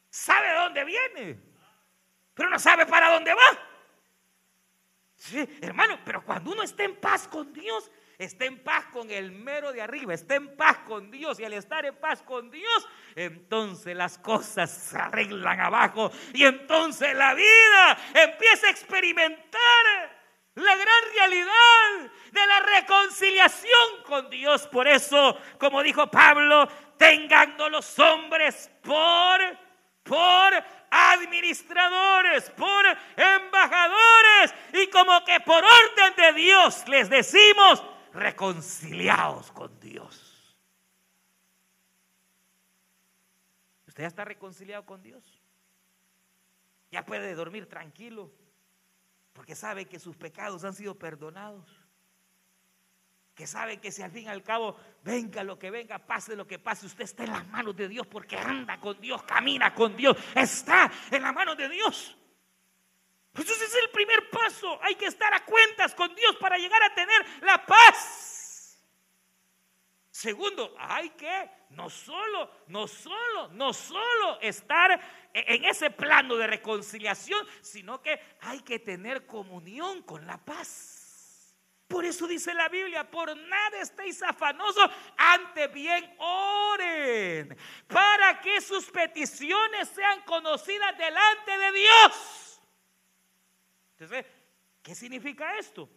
[0.10, 1.48] sabe dónde viene
[2.38, 3.60] pero no sabe para dónde va.
[5.16, 9.32] Sí, hermano, pero cuando uno está en paz con Dios, está en paz con el
[9.32, 12.88] mero de arriba, está en paz con Dios y al estar en paz con Dios,
[13.16, 20.18] entonces las cosas se arreglan abajo y entonces la vida empieza a experimentar
[20.56, 24.68] la gran realidad de la reconciliación con Dios.
[24.68, 29.40] Por eso, como dijo Pablo, tengan los hombres por,
[30.04, 37.84] por administradores, por embajadores y como que por orden de Dios les decimos,
[38.18, 40.58] reconciliados con Dios.
[43.88, 45.24] ¿Usted ya está reconciliado con Dios?
[46.92, 48.32] Ya puede dormir tranquilo
[49.34, 51.88] porque sabe que sus pecados han sido perdonados
[53.38, 56.48] que sabe que si al fin y al cabo venga lo que venga, pase lo
[56.48, 59.96] que pase, usted está en las manos de Dios porque anda con Dios, camina con
[59.96, 62.18] Dios, está en las manos de Dios.
[63.38, 64.80] Pues ese es el primer paso.
[64.82, 68.82] Hay que estar a cuentas con Dios para llegar a tener la paz.
[70.10, 75.00] Segundo, hay que no solo, no solo, no solo estar
[75.32, 81.54] en ese plano de reconciliación, sino que hay que tener comunión con la paz.
[81.88, 88.90] Por eso dice la Biblia, por nada estéis afanosos, ante bien oren, para que sus
[88.90, 92.47] peticiones sean conocidas delante de Dios.
[94.00, 94.26] Entonces,
[94.84, 95.90] ¿qué significa esto?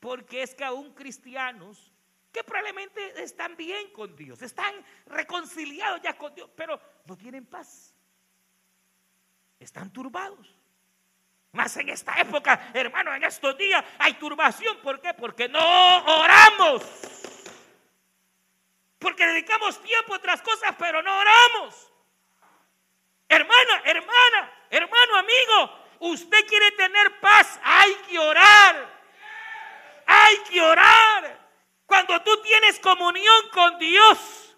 [0.00, 1.92] Porque es que aún cristianos
[2.32, 4.74] que probablemente están bien con Dios, están
[5.06, 7.94] reconciliados ya con Dios, pero no tienen paz.
[9.58, 10.54] Están turbados.
[11.52, 14.78] Más en esta época, hermano, en estos días hay turbación.
[14.82, 15.12] ¿Por qué?
[15.14, 16.82] Porque no oramos.
[18.98, 21.92] Porque dedicamos tiempo a otras cosas, pero no oramos.
[23.28, 28.96] Hermana, hermana, hermano, amigo, usted quiere tener paz, hay que orar.
[30.06, 31.46] Hay que orar.
[31.86, 34.56] Cuando tú tienes comunión con Dios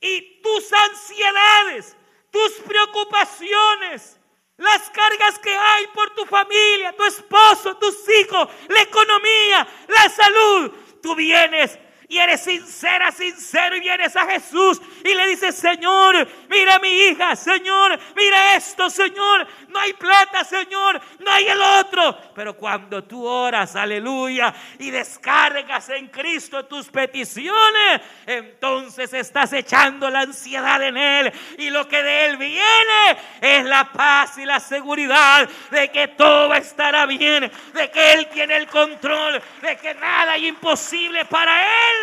[0.00, 1.96] y tus ansiedades,
[2.30, 4.18] tus preocupaciones,
[4.56, 10.72] las cargas que hay por tu familia, tu esposo, tus hijos, la economía, la salud.
[11.02, 11.78] Tú vienes
[12.10, 17.36] y eres sincera, sincero y vienes a Jesús y le dices, Señor, mira mi hija,
[17.36, 22.18] Señor, mira esto, Señor, no hay plata, Señor, no hay el otro.
[22.34, 30.20] Pero cuando tú oras, aleluya, y descargas en Cristo tus peticiones, entonces estás echando la
[30.20, 35.46] ansiedad en Él y lo que de Él viene es la paz y la seguridad
[35.70, 40.44] de que todo estará bien, de que Él tiene el control, de que nada es
[40.44, 41.97] imposible para Él.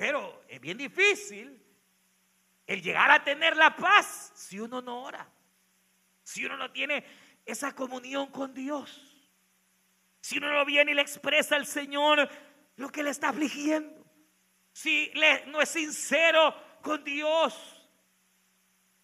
[0.00, 1.62] Pero es bien difícil
[2.66, 5.30] el llegar a tener la paz si uno no ora,
[6.22, 7.04] si uno no tiene
[7.44, 9.28] esa comunión con Dios,
[10.22, 12.26] si uno no viene y le expresa al Señor
[12.76, 14.02] lo que le está afligiendo,
[14.72, 15.12] si
[15.48, 17.54] no es sincero con Dios.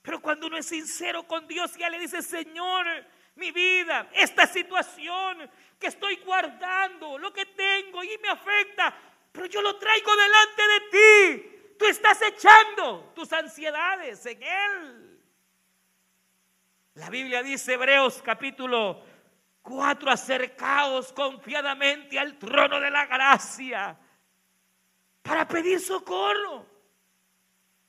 [0.00, 2.86] Pero cuando uno es sincero con Dios, ya le dice, Señor,
[3.34, 8.96] mi vida, esta situación que estoy guardando, lo que tengo y me afecta,
[9.36, 11.74] pero yo lo traigo delante de ti.
[11.78, 15.20] Tú estás echando tus ansiedades en Él.
[16.94, 19.04] La Biblia dice, Hebreos capítulo
[19.60, 23.98] 4, acercaos confiadamente al trono de la gracia
[25.20, 26.66] para pedir socorro.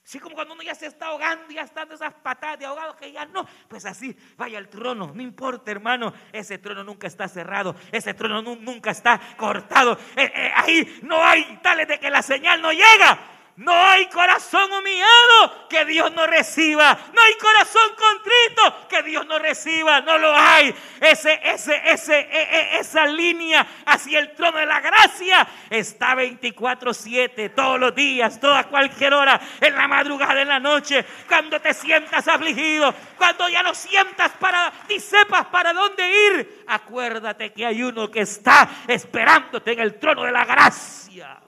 [0.08, 3.12] Así como cuando uno ya se está ahogando, ya están esas patadas de ahogado que
[3.12, 7.76] ya no, pues así vaya al trono, no importa hermano, ese trono nunca está cerrado,
[7.92, 12.62] ese trono nunca está cortado, eh, eh, ahí no hay tales de que la señal
[12.62, 13.20] no llega,
[13.58, 16.96] No hay corazón humillado que Dios no reciba.
[17.12, 20.00] No hay corazón contrito que Dios no reciba.
[20.02, 20.76] No lo hay.
[21.02, 27.56] Ese, ese, ese, e, e, esa línea hacia el trono de la gracia está 24-7,
[27.56, 32.28] todos los días, toda cualquier hora, en la madrugada, en la noche, cuando te sientas
[32.28, 36.64] afligido, cuando ya no sientas para, ni sepas para dónde ir.
[36.68, 41.42] Acuérdate que hay uno que está esperándote en el trono de la gracia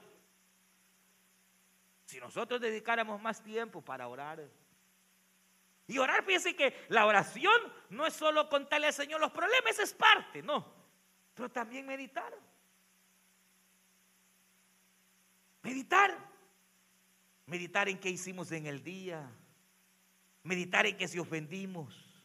[2.30, 4.48] nosotros dedicáramos más tiempo para orar.
[5.88, 7.52] Y orar, fíjense que la oración
[7.88, 10.64] no es solo contarle al Señor los problemas, es parte, no.
[11.34, 12.32] Pero también meditar.
[15.62, 16.16] Meditar.
[17.46, 19.28] Meditar en qué hicimos en el día.
[20.44, 22.24] Meditar en que si ofendimos.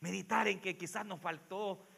[0.00, 1.88] Meditar en que quizás nos faltó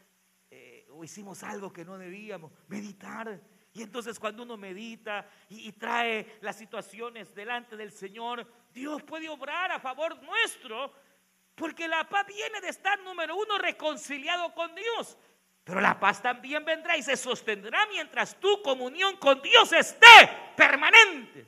[0.49, 2.53] eh, o hicimos algo que no debíamos.
[2.69, 3.43] Meditar
[3.77, 9.71] y entonces cuando uno medita y, trae las situaciones delante del Señor, Dios puede obrar
[9.71, 10.95] a favor nuestro,
[11.55, 15.19] porque la paz viene de estar, número uno, reconciliado con Dios.
[15.63, 20.07] Pero la paz también vendrá y se sostendrá mientras tu comunión con Dios esté
[20.57, 21.47] permanente.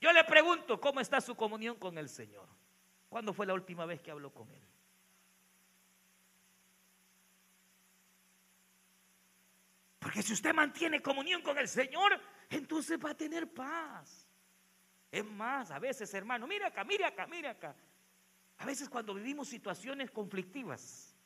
[0.00, 2.48] Yo le pregunto, ¿cómo está su comunión con el Señor?
[3.10, 4.71] ¿Cuándo fue la última vez que habló con Él?
[10.12, 14.28] Porque si usted mantiene comunión con el Señor, entonces va a tener paz.
[15.10, 17.74] Es más, a veces, hermano, mira acá, mira acá, mira acá.
[18.58, 21.16] A veces cuando vivimos situaciones conflictivas,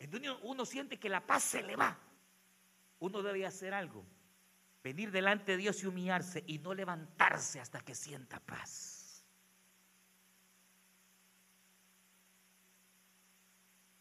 [0.00, 1.96] entonces uno siente que la paz se le va.
[2.98, 4.04] Uno debe hacer algo.
[4.82, 9.24] Venir delante de Dios y humillarse y no levantarse hasta que sienta paz.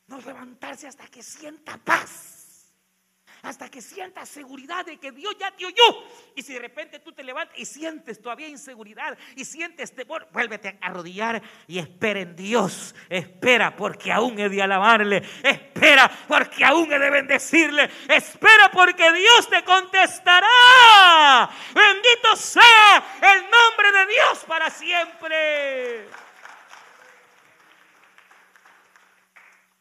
[0.07, 2.34] No levantarse hasta que sienta paz
[3.45, 6.03] hasta que sientas seguridad de que Dios ya te oyó.
[6.35, 10.77] Y si de repente tú te levantas y sientes todavía inseguridad y sientes temor, vuélvete
[10.81, 12.95] a arrodillar y espera en Dios.
[13.09, 15.23] Espera porque aún he de alabarle.
[15.43, 17.89] Espera porque aún he de bendecirle.
[18.07, 21.49] Espera porque Dios te contestará.
[21.73, 26.07] Bendito sea el nombre de Dios para siempre.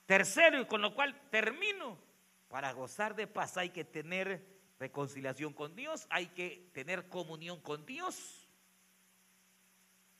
[0.06, 2.03] Tercero, y con lo cual termino,
[2.54, 4.46] para gozar de paz hay que tener
[4.78, 8.48] reconciliación con Dios, hay que tener comunión con Dios.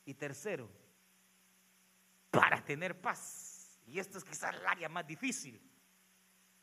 [0.04, 0.68] Y tercero,
[2.32, 5.62] para tener paz, y esto es quizás el área más difícil,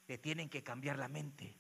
[0.06, 1.58] te tienen que cambiar la mente.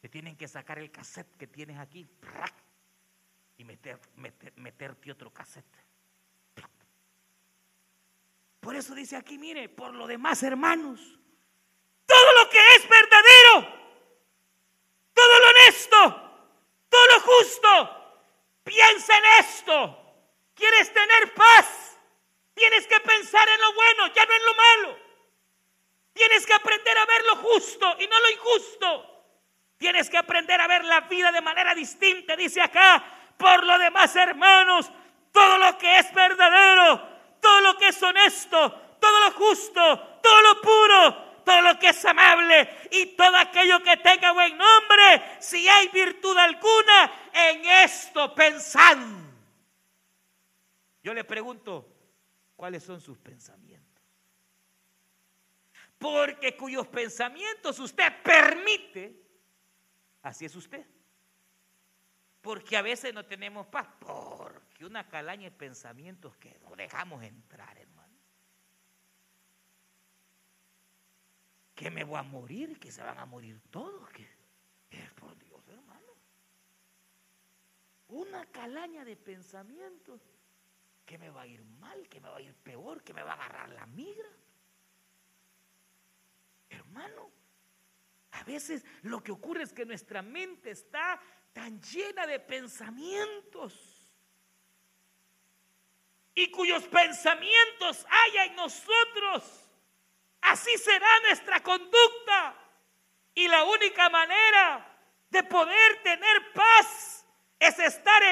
[0.00, 2.10] Te tienen que sacar el cassette que tienes aquí
[3.56, 4.00] y meter,
[4.56, 5.87] meterte otro cassette.
[8.60, 11.00] Por eso dice aquí, mire, por lo demás, hermanos,
[12.06, 13.78] todo lo que es verdadero,
[15.14, 15.98] todo lo honesto,
[16.88, 18.22] todo lo justo,
[18.64, 20.04] piensa en esto.
[20.54, 21.96] ¿Quieres tener paz?
[22.54, 24.98] Tienes que pensar en lo bueno, ya no en lo malo.
[26.12, 29.24] Tienes que aprender a ver lo justo y no lo injusto.
[29.76, 33.04] Tienes que aprender a ver la vida de manera distinta, dice acá.
[33.36, 34.90] Por lo demás, hermanos,
[35.30, 38.70] todo lo que es verdadero, todo lo que es honesto,
[39.00, 43.96] todo lo justo, todo lo puro, todo lo que es amable y todo aquello que
[43.96, 48.98] tenga buen nombre, si hay virtud alguna, en esto pensad.
[51.02, 51.88] Yo le pregunto,
[52.56, 53.88] ¿cuáles son sus pensamientos?
[55.98, 59.20] Porque cuyos pensamientos usted permite,
[60.22, 60.86] así es usted.
[62.40, 63.86] Porque a veces no tenemos paz.
[64.78, 68.16] Porque una calaña de pensamientos que no dejamos entrar, hermano.
[71.74, 74.08] Que me voy a morir, que se van a morir todos.
[74.10, 74.22] Que,
[74.90, 76.14] es por Dios, hermano.
[78.06, 80.20] Una calaña de pensamientos
[81.04, 83.32] que me va a ir mal, que me va a ir peor, que me va
[83.32, 84.30] a agarrar la migra.
[86.70, 87.32] Hermano,
[88.30, 91.20] a veces lo que ocurre es que nuestra mente está
[91.52, 93.87] tan llena de pensamientos
[96.38, 99.42] y cuyos pensamientos haya en nosotros,
[100.40, 102.54] así será nuestra conducta.
[103.34, 104.86] Y la única manera
[105.30, 107.26] de poder tener paz
[107.58, 108.22] es estar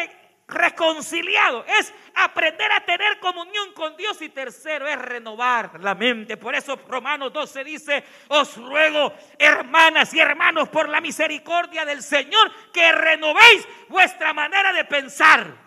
[0.47, 6.37] reconciliado, es aprender a tener comunión con Dios y tercero es renovar la mente.
[6.37, 12.53] Por eso Romanos 12 dice, os ruego, hermanas y hermanos, por la misericordia del Señor,
[12.73, 15.66] que renovéis vuestra manera de pensar.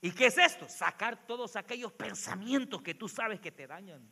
[0.00, 0.68] ¿Y qué es esto?
[0.68, 4.08] Sacar todos aquellos pensamientos que tú sabes que te dañan.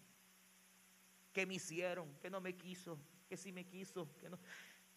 [1.33, 4.39] Que me hicieron, que no me quiso, que sí me quiso, que no.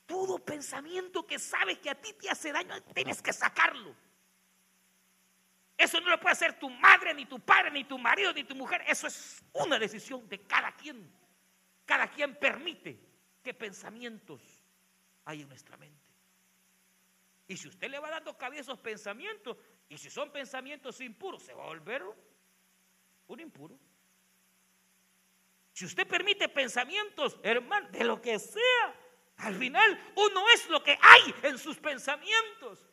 [0.06, 3.96] Todo pensamiento que sabes que a ti te hace daño, tienes que sacarlo.
[5.78, 8.56] Eso no lo puede hacer tu madre, ni tu padre, ni tu marido, ni tu
[8.56, 8.84] mujer.
[8.88, 11.12] Eso es una decisión de cada quien.
[11.86, 13.00] Cada quien permite
[13.42, 14.42] que pensamientos
[15.26, 16.00] hay en nuestra mente.
[17.48, 19.58] Y si usted le va dando cabida a esos pensamientos,
[19.92, 22.02] y si son pensamientos impuros, se va a volver
[23.28, 23.78] un impuro.
[25.74, 28.96] Si usted permite pensamientos, hermano, de lo que sea,
[29.36, 32.88] al final uno es lo que hay en sus pensamientos.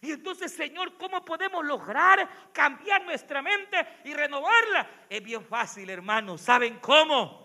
[0.00, 5.06] Y entonces, Señor, ¿cómo podemos lograr cambiar nuestra mente y renovarla?
[5.08, 6.36] Es bien fácil, hermano.
[6.36, 7.39] ¿Saben cómo?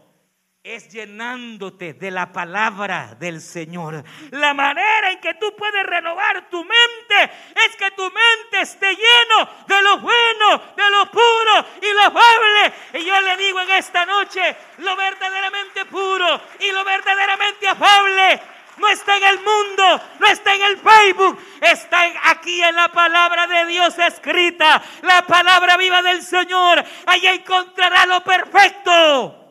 [0.66, 4.04] Es llenándote de la palabra del Señor.
[4.32, 7.34] La manera en que tú puedes renovar tu mente
[7.68, 12.74] es que tu mente esté lleno de lo bueno, de lo puro y lo afable.
[12.96, 18.42] Y yo le digo en esta noche, lo verdaderamente puro y lo verdaderamente afable
[18.78, 23.46] no está en el mundo, no está en el Facebook, está aquí en la palabra
[23.46, 26.84] de Dios escrita, la palabra viva del Señor.
[27.06, 29.45] Allí encontrará lo perfecto.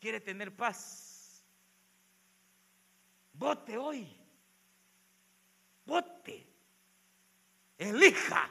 [0.00, 1.44] Quiere tener paz,
[3.32, 4.16] vote hoy.
[5.84, 6.46] Vote.
[7.78, 8.50] Elija.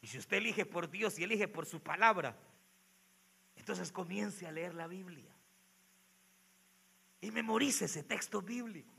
[0.00, 2.36] Y si usted elige por Dios y elige por su palabra,
[3.56, 5.32] entonces comience a leer la Biblia.
[7.20, 8.92] Y memorice ese texto bíblico.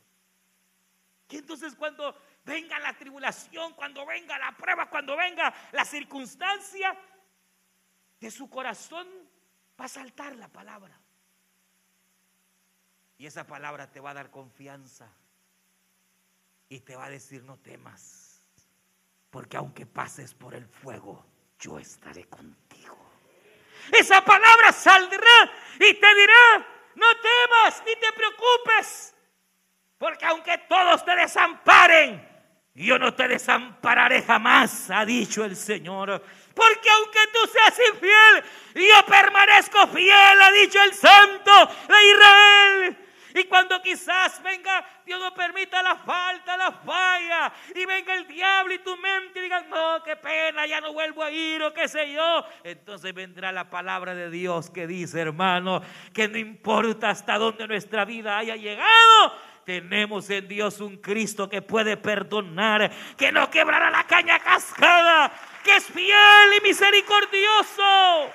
[1.30, 6.96] Y entonces cuando venga la tribulación, cuando venga la prueba, cuando venga la circunstancia,
[8.20, 9.08] de su corazón
[9.80, 11.00] va a saltar la palabra.
[13.18, 15.10] Y esa palabra te va a dar confianza.
[16.68, 18.42] Y te va a decir, no temas.
[19.30, 21.26] Porque aunque pases por el fuego,
[21.60, 22.98] yo estaré contigo.
[23.92, 29.16] Esa palabra saldrá y te dirá, no temas ni te preocupes.
[29.98, 32.36] Porque aunque todos te desamparen,
[32.74, 36.22] yo no te desampararé jamás, ha dicho el Señor.
[36.56, 38.44] Porque aunque tú seas infiel,
[38.76, 41.52] yo permanezco fiel, ha dicho el Santo
[41.88, 42.98] de Israel.
[43.36, 48.74] Y cuando quizás venga, Dios no permita la falta, la falla, y venga el diablo
[48.74, 51.90] y tu mente y digan, no, qué pena, ya no vuelvo a ir o qué
[51.90, 52.46] sé yo.
[52.64, 55.82] Entonces vendrá la palabra de Dios que dice, hermano,
[56.14, 59.34] que no importa hasta dónde nuestra vida haya llegado,
[59.66, 65.34] tenemos en Dios un Cristo que puede perdonar, que no quebrará la caña cascada,
[65.66, 68.32] que es fiel y misericordioso.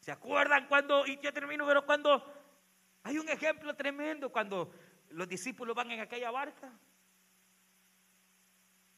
[0.00, 2.24] ¿Se acuerdan cuando, y ya termino, pero cuando
[3.02, 4.72] hay un ejemplo tremendo, cuando
[5.10, 6.72] los discípulos van en aquella barca?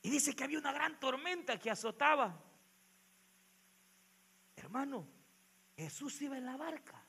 [0.03, 2.39] Y dice que había una gran tormenta que azotaba.
[4.57, 5.09] Hermano,
[5.77, 7.04] Jesús iba en la barca.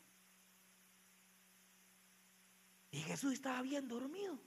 [2.95, 4.39] Y Jesús estaba bien dormido.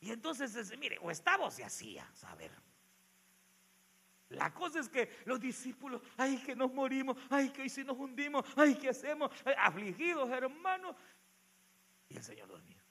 [0.00, 2.50] Y entonces, mire, o estaba o se hacía, saber.
[4.30, 7.98] La cosa es que los discípulos, ay, que nos morimos, ay, que hoy si nos
[7.98, 9.30] hundimos, ay, ¿qué hacemos?
[9.58, 10.96] afligidos, hermanos.
[12.08, 12.82] Y el Señor dormía.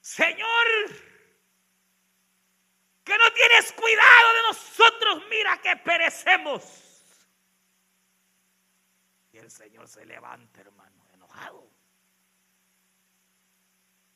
[0.00, 0.66] Señor,
[3.06, 6.82] que no tienes cuidado de nosotros, mira que perecemos.
[9.32, 11.70] Y el Señor se levanta, hermano, enojado.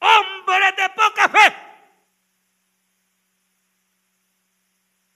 [0.00, 1.56] Hombre de poca fe.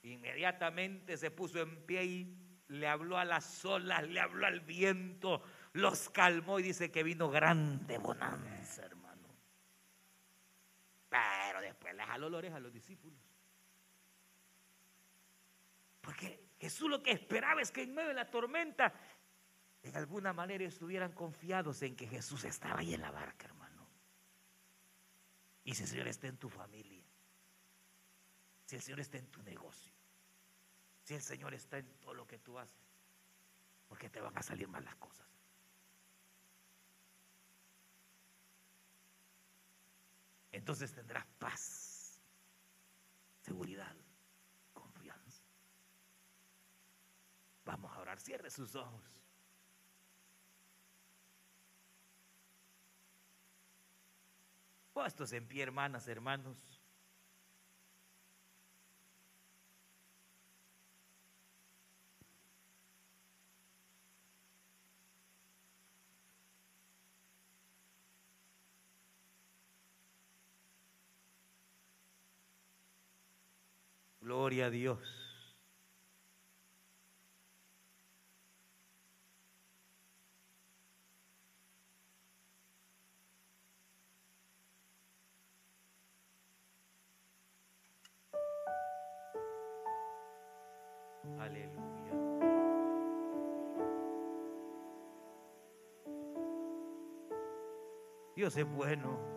[0.03, 5.43] Inmediatamente se puso en pie y le habló a las olas, le habló al viento,
[5.73, 9.35] los calmó y dice que vino grande bonanza, hermano.
[11.09, 13.24] Pero después le jaló la oreja a los discípulos.
[16.05, 18.93] Porque Jesús lo que esperaba es que en medio de la tormenta,
[19.83, 23.89] de alguna manera estuvieran confiados en que Jesús estaba ahí en la barca, hermano.
[25.65, 27.03] Y si el Señor está en tu familia,
[28.67, 29.93] si el Señor está en tu negocio,
[31.03, 32.77] si el Señor está en todo lo que tú haces,
[33.89, 35.27] porque te van a salir mal las cosas.
[40.53, 42.21] Entonces tendrás paz,
[43.43, 43.95] seguridad.
[47.65, 49.03] Vamos a orar, cierre sus ojos.
[54.93, 56.57] Puestos en pie, hermanas, hermanos.
[74.21, 75.24] Gloria a Dios.
[98.45, 99.34] Dios es bueno.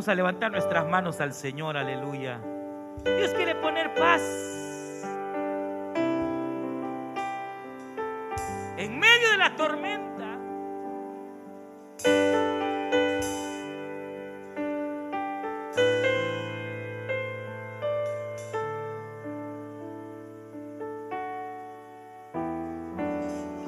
[0.00, 2.40] Vamos a levantar nuestras manos al Señor, aleluya.
[3.04, 4.22] Dios quiere poner paz.
[8.78, 10.38] En medio de la tormenta.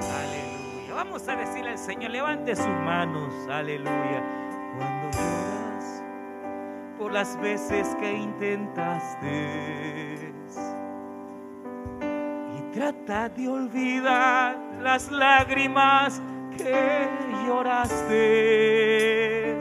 [0.00, 0.94] Aleluya.
[0.94, 4.24] Vamos a decirle al Señor, levante sus manos, aleluya.
[4.78, 5.51] Cuando
[7.12, 10.32] las veces que intentaste
[12.56, 16.22] y trata de olvidar las lágrimas
[16.56, 17.06] que
[17.46, 19.58] lloraste.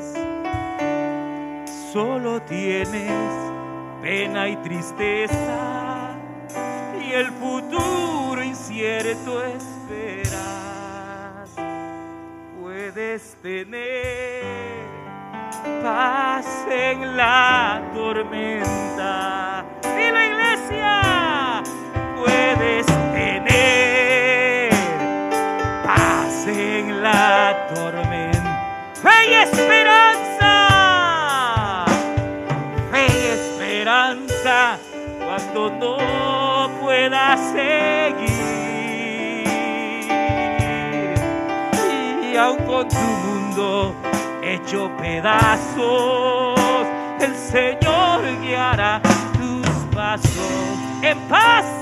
[1.91, 3.33] Solo tienes
[4.01, 6.15] pena y tristeza
[7.03, 10.31] y el futuro incierto esperas.
[12.61, 15.00] Puedes tener
[15.83, 19.65] paz en la tormenta.
[19.83, 21.63] Y la iglesia
[22.17, 24.71] puedes tener
[25.85, 28.41] paz en la tormenta.
[29.01, 30.55] Fe y esperanza,
[32.91, 34.77] fe y esperanza
[35.25, 35.97] cuando no
[36.81, 38.41] puedas seguir.
[42.23, 43.95] Y aún con tu mundo
[44.53, 46.59] hecho pedazos,
[47.21, 49.01] el Señor guiará
[49.33, 51.80] tus pasos en paz.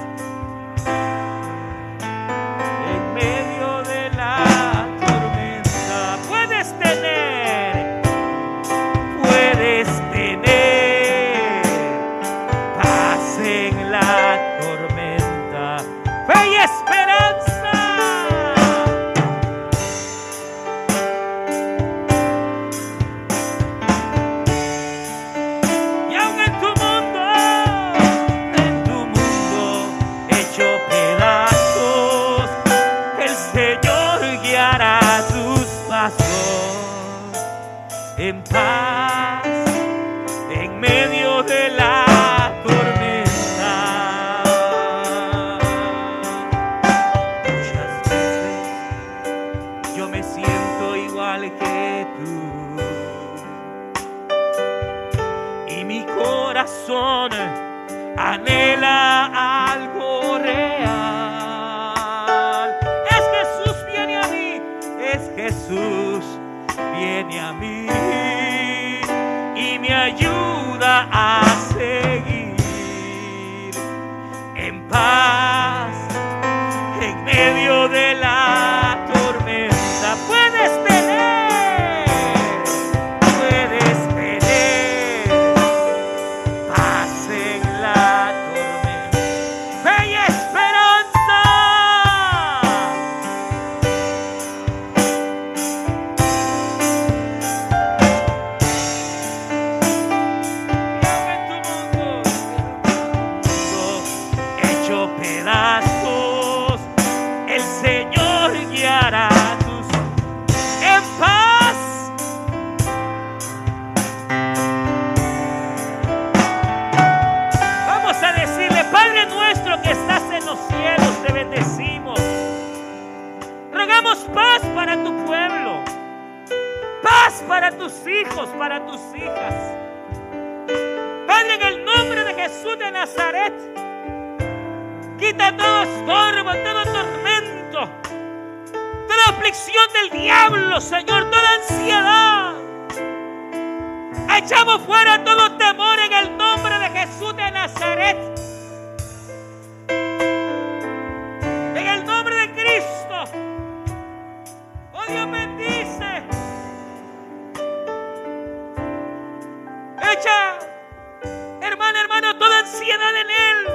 [162.80, 163.68] Ansiedad en Él.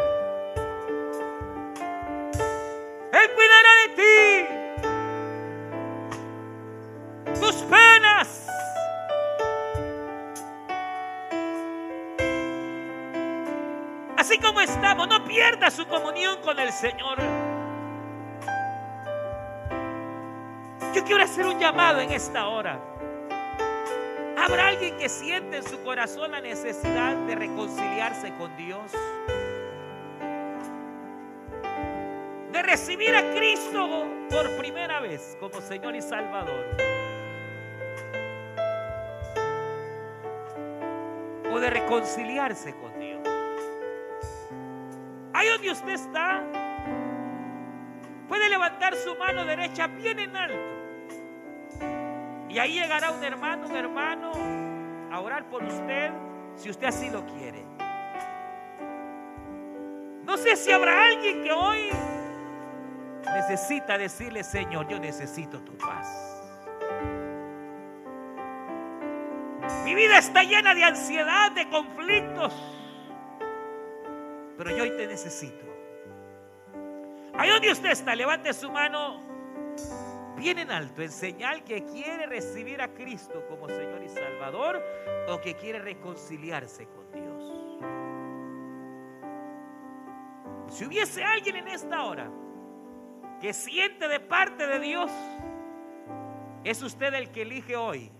[3.12, 4.16] Él cuidará de ti.
[7.40, 8.46] Tus penas.
[14.16, 17.18] Así como estamos, no pierda su comunión con el Señor.
[20.94, 22.93] Yo quiero hacer un llamado en esta hora.
[24.44, 28.92] ¿Habrá alguien que siente en su corazón la necesidad de reconciliarse con Dios?
[32.52, 36.76] De recibir a Cristo por primera vez como Señor y Salvador.
[41.50, 43.26] O de reconciliarse con Dios.
[45.32, 46.42] Ahí donde usted está,
[48.28, 50.74] puede levantar su mano derecha bien en alto.
[52.54, 54.23] Y ahí llegará un hermano, un hermano
[55.14, 56.10] a orar por usted
[56.56, 57.64] si usted así lo quiere.
[60.24, 61.90] No sé si habrá alguien que hoy
[63.24, 66.42] necesita decirle, Señor, yo necesito tu paz.
[69.84, 72.52] Mi vida está llena de ansiedad, de conflictos.
[74.58, 75.64] Pero yo hoy te necesito.
[77.34, 79.33] Ahí donde usted está, levante su mano
[80.36, 84.82] bien en alto en señal que quiere recibir a Cristo como Señor y Salvador
[85.28, 87.24] o que quiere reconciliarse con Dios.
[90.68, 92.30] Si hubiese alguien en esta hora
[93.40, 95.10] que siente de parte de Dios,
[96.64, 98.10] es usted el que elige hoy.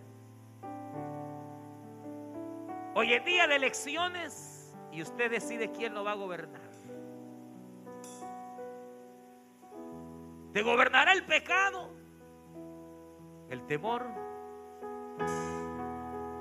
[2.93, 6.61] Hoy en día de elecciones y usted decide quién lo va a gobernar.
[10.53, 12.04] ¿Te gobernará el pecado?
[13.49, 14.05] ¿El temor?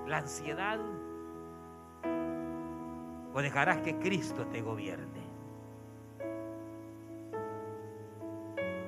[0.06, 0.78] ¿La ansiedad?
[3.32, 5.24] ¿O dejarás que Cristo te gobierne?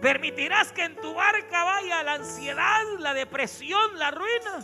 [0.00, 4.60] ¿Permitirás que en tu barca vaya la ansiedad, la depresión, la ruina?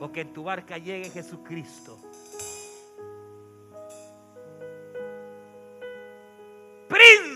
[0.00, 1.98] ¿O que en tu barca llegue Jesucristo?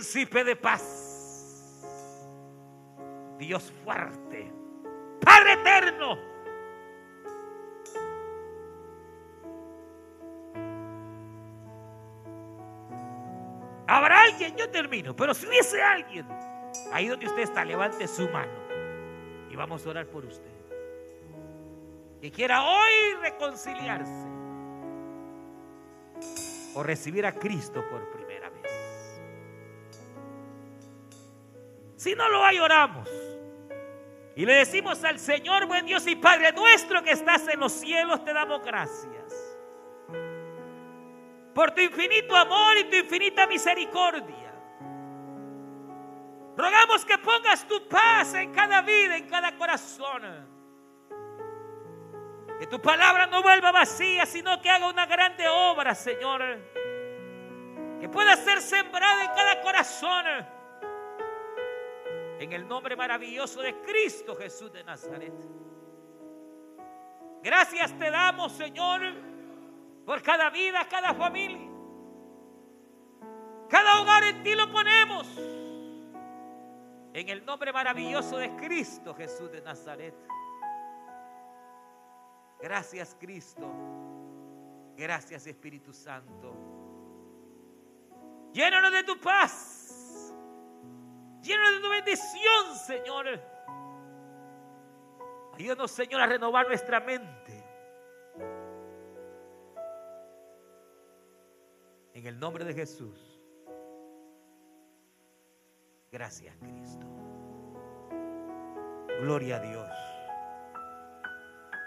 [0.02, 1.01] príncipe de paz,
[3.42, 4.52] Dios fuerte,
[5.20, 6.16] Padre eterno.
[13.88, 16.24] Habrá alguien, yo termino, pero si hubiese alguien,
[16.92, 18.52] ahí donde usted está, levante su mano
[19.50, 20.52] y vamos a orar por usted.
[22.20, 24.28] Que quiera hoy reconciliarse
[26.76, 28.32] o recibir a Cristo por primera
[32.02, 33.08] Si no lo hay, oramos.
[34.34, 38.24] Y le decimos al Señor, buen Dios y Padre nuestro que estás en los cielos,
[38.24, 39.58] te damos gracias.
[41.54, 44.52] Por tu infinito amor y tu infinita misericordia.
[46.56, 50.22] Rogamos que pongas tu paz en cada vida, en cada corazón.
[52.58, 56.42] Que tu palabra no vuelva vacía, sino que haga una grande obra, Señor.
[58.00, 60.24] Que pueda ser sembrada en cada corazón
[62.42, 65.32] en el nombre maravilloso de Cristo Jesús de Nazaret.
[67.40, 69.00] Gracias te damos, Señor,
[70.04, 71.70] por cada vida, cada familia.
[73.68, 75.28] Cada hogar en ti lo ponemos.
[77.14, 80.14] En el nombre maravilloso de Cristo Jesús de Nazaret.
[82.60, 83.70] Gracias Cristo.
[84.96, 86.56] Gracias Espíritu Santo.
[88.52, 89.81] Llénanos de tu paz
[92.04, 93.40] bendición, Señor.
[95.54, 97.64] Ayúdanos, Señor, a renovar nuestra mente.
[102.14, 103.40] En el nombre de Jesús.
[106.10, 107.06] Gracias, Cristo.
[109.20, 109.88] Gloria a Dios.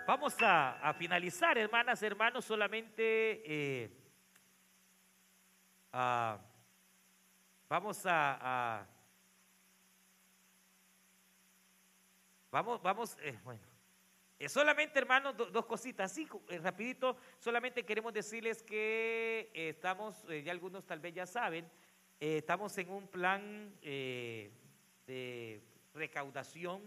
[0.07, 3.89] Vamos a, finalizar, hermanas, hermanos, solamente eh,
[7.67, 8.87] vamos a
[12.55, 13.59] Vamos, vamos, eh, bueno.
[14.39, 20.85] Eh, solamente, hermanos, dos cositas, sí, eh, rapidito, solamente queremos decirles que estamos, ya algunos
[20.85, 21.69] tal vez ya saben,
[22.17, 25.61] estamos en un plan de
[25.93, 26.81] recaudación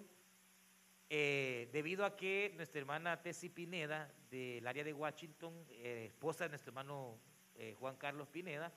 [1.07, 7.19] debido a que nuestra hermana Tessie Pineda, del área de Washington, esposa de nuestro hermano
[7.79, 8.73] Juan Carlos Pineda,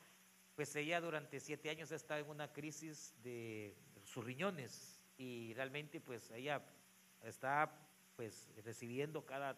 [0.55, 6.29] pues ella durante siete años está en una crisis de sus riñones y realmente pues
[6.31, 6.61] ella
[7.23, 7.71] está
[8.15, 9.57] pues recibiendo cada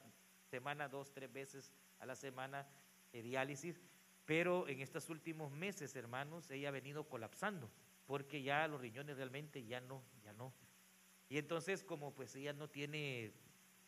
[0.49, 2.67] semana, dos, tres veces a la semana
[3.11, 3.81] diálisis,
[4.25, 7.69] pero en estos últimos meses, hermanos, ella ha venido colapsando
[8.05, 10.53] porque ya los riñones realmente ya no, ya no
[11.33, 13.33] y entonces, como pues ella no tiene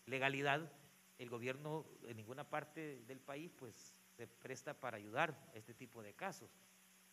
[0.07, 0.71] legalidad,
[1.19, 6.01] el gobierno en ninguna parte del país pues se presta para ayudar a este tipo
[6.01, 6.49] de casos.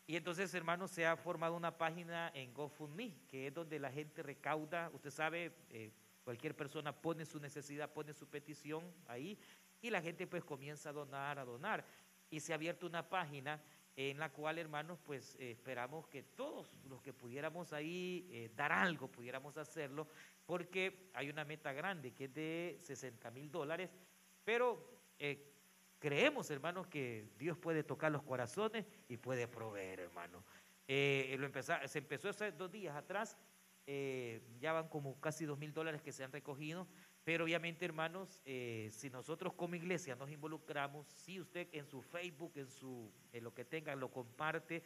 [0.06, 4.22] Y entonces, hermanos, se ha formado una página en GoFundMe, que es donde la gente
[4.22, 5.92] recauda, usted sabe, eh,
[6.24, 9.38] cualquier persona pone su necesidad, pone su petición ahí,
[9.80, 11.84] y la gente pues comienza a donar, a donar.
[12.30, 13.60] Y se ha abierto una página
[13.96, 18.72] en la cual, hermanos, pues eh, esperamos que todos los que pudiéramos ahí eh, dar
[18.72, 20.08] algo, pudiéramos hacerlo,
[20.46, 23.90] porque hay una meta grande que es de 60 mil dólares,
[24.44, 25.52] pero eh,
[25.98, 30.42] creemos, hermanos, que Dios puede tocar los corazones y puede proveer, hermano.
[30.88, 33.36] lo se empezó hace dos días atrás,
[33.86, 36.86] ya van como casi dos mil dólares que se han recogido,
[37.24, 42.52] pero obviamente, hermanos, eh, si nosotros como iglesia nos involucramos, si usted en su Facebook,
[42.56, 44.82] en, su, en lo que tenga, lo comparte,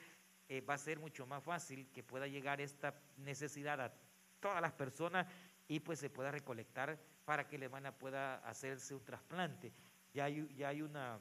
[0.48, 3.94] eh, va a ser mucho más fácil que pueda llegar esta necesidad a
[4.38, 5.26] todas las personas
[5.66, 9.72] y pues se pueda recolectar para que la hermana pueda hacerse un trasplante.
[10.12, 11.18] Ya hay, ya hay una,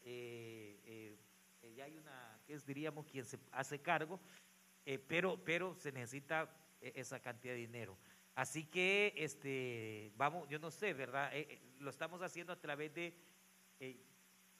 [0.00, 1.14] eh,
[1.76, 4.18] ya hay una, que diríamos, quien se hace cargo,
[5.06, 6.50] pero, pero se necesita
[6.82, 7.96] esa cantidad de dinero.
[8.34, 11.34] Así que, este, vamos, yo no sé, ¿verdad?
[11.34, 13.14] Eh, eh, lo estamos haciendo a través de,
[13.78, 14.00] eh,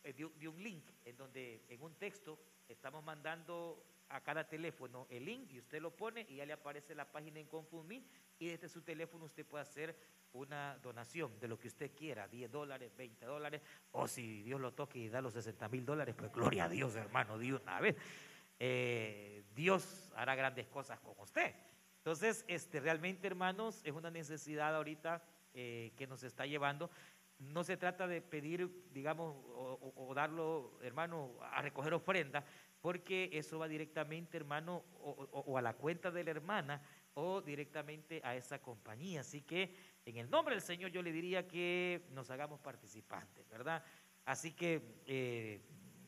[0.03, 5.51] de, un link, en donde en un texto estamos mandando a cada teléfono el link
[5.53, 8.03] y usted lo pone y ya le aparece la página en Confundme
[8.39, 9.97] y desde su teléfono usted puede hacer
[10.35, 13.63] una donación de lo que usted quiera, 10 dólares, 20 dólares,
[13.93, 16.95] o si Dios lo toque y da los 60 mil dólares, pues gloria a Dios,
[16.95, 17.97] hermano, de una vez.
[19.55, 21.55] Dios hará grandes cosas con usted.
[22.03, 25.23] Entonces, este, realmente, hermanos, es una necesidad ahorita
[25.55, 26.91] eh, que nos está llevando.
[27.39, 32.45] No se trata de pedir, digamos, o, darlo, hermano, a recoger ofrenda,
[32.81, 36.83] porque eso va directamente, hermano, o, a la cuenta de la hermana
[37.15, 39.21] o directamente a esa compañía.
[39.21, 39.73] Así que,
[40.05, 43.85] en el nombre del Señor, yo le diría que nos hagamos participantes, ¿verdad?
[44.25, 45.61] Así que eh,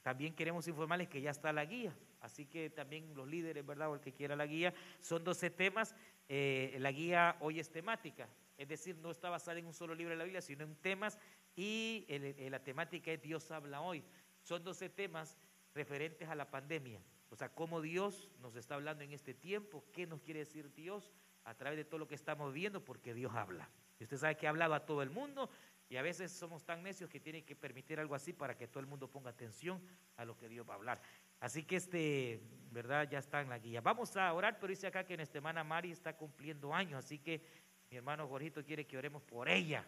[0.03, 1.95] también queremos informarles que ya está la guía.
[2.25, 3.91] Así que también los líderes, ¿verdad?
[3.91, 5.95] O el que quiera la guía, son 12 temas.
[6.27, 10.13] Eh, la guía hoy es temática, es decir, no está basada en un solo libro
[10.13, 11.19] de la Biblia, sino en temas
[11.55, 12.07] y
[12.51, 14.03] la temática es Dios habla hoy.
[14.43, 15.37] Son 12 temas
[15.75, 20.07] referentes a la pandemia, o sea, cómo Dios nos está hablando en este tiempo, qué
[20.07, 21.13] nos quiere decir Dios
[21.45, 23.69] a través de todo lo que estamos viendo, porque Dios habla.
[24.01, 25.51] Y usted sabe que ha hablado a todo el mundo
[25.89, 28.81] y a veces somos tan necios que tiene que permitir algo así para que todo
[28.81, 29.81] el mundo ponga atención
[30.17, 31.01] a lo que Dios va a hablar.
[31.45, 32.41] Así que este,
[32.71, 33.07] ¿verdad?
[33.07, 33.83] Ya está en la guía.
[33.83, 37.45] Vamos a orar, pero dice acá que nuestra hermana Mari está cumpliendo años, así que
[37.91, 39.85] mi hermano Jorgito quiere que oremos por ella.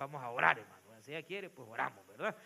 [0.00, 0.82] Vamos a orar, hermano.
[1.00, 2.36] Si ella quiere, pues oramos, ¿verdad?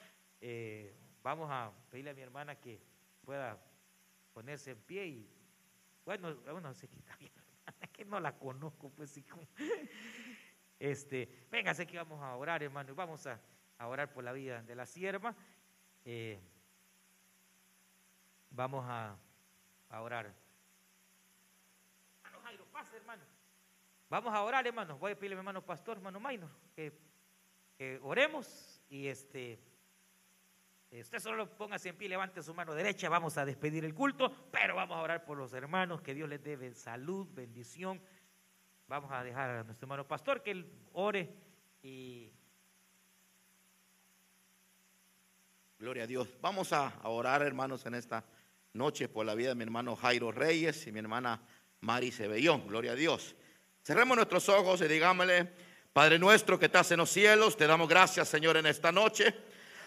[0.42, 2.78] Eh, vamos a pedirle a mi hermana que
[3.24, 3.58] pueda
[4.34, 5.30] ponerse en pie y,
[6.04, 7.32] bueno, bueno, se quita bien,
[7.94, 9.24] que no la conozco, pues sí.
[10.78, 13.40] Este, venga, sé que vamos a orar, hermano, y vamos a,
[13.86, 15.34] orar por la vida de la sierva.
[16.04, 16.38] Eh,
[18.50, 19.16] Vamos a,
[20.00, 20.34] orar.
[22.24, 23.22] Hermano Jairo, pase, hermano.
[24.08, 24.98] Vamos a orar, hermano.
[24.98, 26.92] Voy a pedirle a mi hermano pastor, hermano Maynor, que,
[28.02, 29.58] oremos y este.
[30.90, 34.74] Usted solo póngase en pie, levante su mano derecha, vamos a despedir el culto, pero
[34.74, 38.02] vamos a orar por los hermanos, que Dios les dé salud, bendición.
[38.88, 41.32] Vamos a dejar a nuestro hermano pastor que él ore
[41.80, 42.32] y
[45.80, 46.28] Gloria a Dios.
[46.42, 48.22] Vamos a orar, hermanos, en esta
[48.72, 51.40] noche por la vida de mi hermano Jairo Reyes y mi hermana
[51.80, 52.66] Mari Cebellón.
[52.68, 53.34] Gloria a Dios.
[53.82, 55.52] Cerremos nuestros ojos y digámosle,
[55.92, 59.34] Padre nuestro que estás en los cielos, te damos gracias, Señor, en esta noche.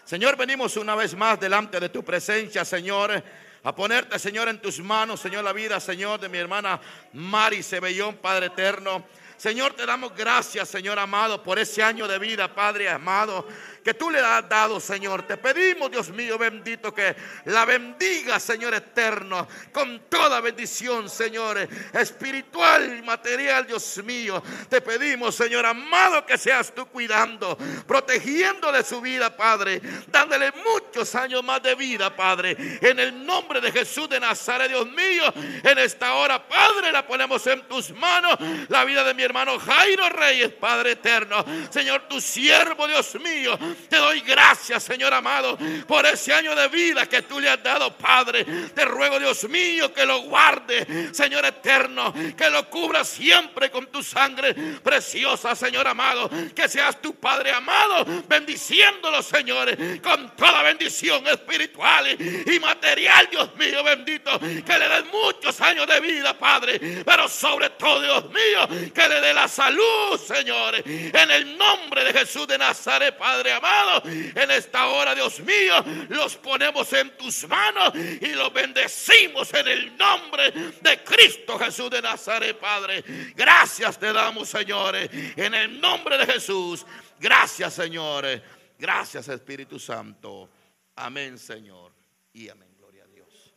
[0.04, 3.22] Señor, venimos una vez más delante de tu presencia, Señor,
[3.62, 6.78] a ponerte, Señor, en tus manos, Señor, la vida, Señor, de mi hermana
[7.14, 9.06] Mari Cebellón, Padre eterno.
[9.36, 13.46] Señor, te damos gracias, Señor amado, por ese año de vida, Padre amado
[13.84, 15.26] que tú le has dado, Señor.
[15.26, 17.14] Te pedimos, Dios mío bendito, que
[17.44, 24.42] la bendiga, Señor eterno, con toda bendición, Señor, espiritual y material, Dios mío.
[24.70, 31.44] Te pedimos, Señor amado, que seas tú cuidando, protegiéndole su vida, Padre, dándole muchos años
[31.44, 32.56] más de vida, Padre.
[32.80, 35.24] En el nombre de Jesús de Nazaret, Dios mío,
[35.62, 40.08] en esta hora, Padre, la ponemos en tus manos, la vida de mi hermano Jairo
[40.08, 41.44] Reyes, Padre eterno.
[41.70, 43.58] Señor, tu siervo, Dios mío,
[43.88, 47.96] te doy gracias, Señor amado, por ese año de vida que tú le has dado,
[47.96, 48.44] Padre.
[48.44, 54.02] Te ruego, Dios mío, que lo guarde, Señor eterno, que lo cubra siempre con tu
[54.02, 56.30] sangre preciosa, Señor amado.
[56.54, 63.82] Que seas tu Padre amado, bendiciéndolo, señores, con toda bendición espiritual y material, Dios mío,
[63.82, 64.38] bendito.
[64.38, 69.13] Que le den muchos años de vida, Padre, pero sobre todo, Dios mío, que le
[69.20, 70.82] dé la salud, señores.
[70.84, 76.36] En el nombre de Jesús de Nazaret, Padre amado, en esta hora, Dios mío, los
[76.36, 80.50] ponemos en tus manos y los bendecimos en el nombre
[80.80, 83.02] de Cristo Jesús de Nazaret, Padre.
[83.34, 86.84] Gracias te damos, señores, en el nombre de Jesús.
[87.18, 88.42] Gracias, señores.
[88.78, 90.50] Gracias, Espíritu Santo.
[90.96, 91.92] Amén, Señor.
[92.32, 92.68] Y amén.
[92.76, 93.54] Gloria a Dios.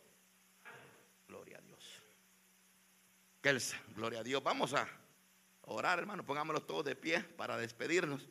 [1.26, 2.00] Gloria a Dios.
[3.94, 4.42] Gloria a Dios.
[4.42, 4.88] Vamos a
[5.68, 6.24] orar, hermano.
[6.24, 8.28] Pongámoslo todos de pie para despedirnos.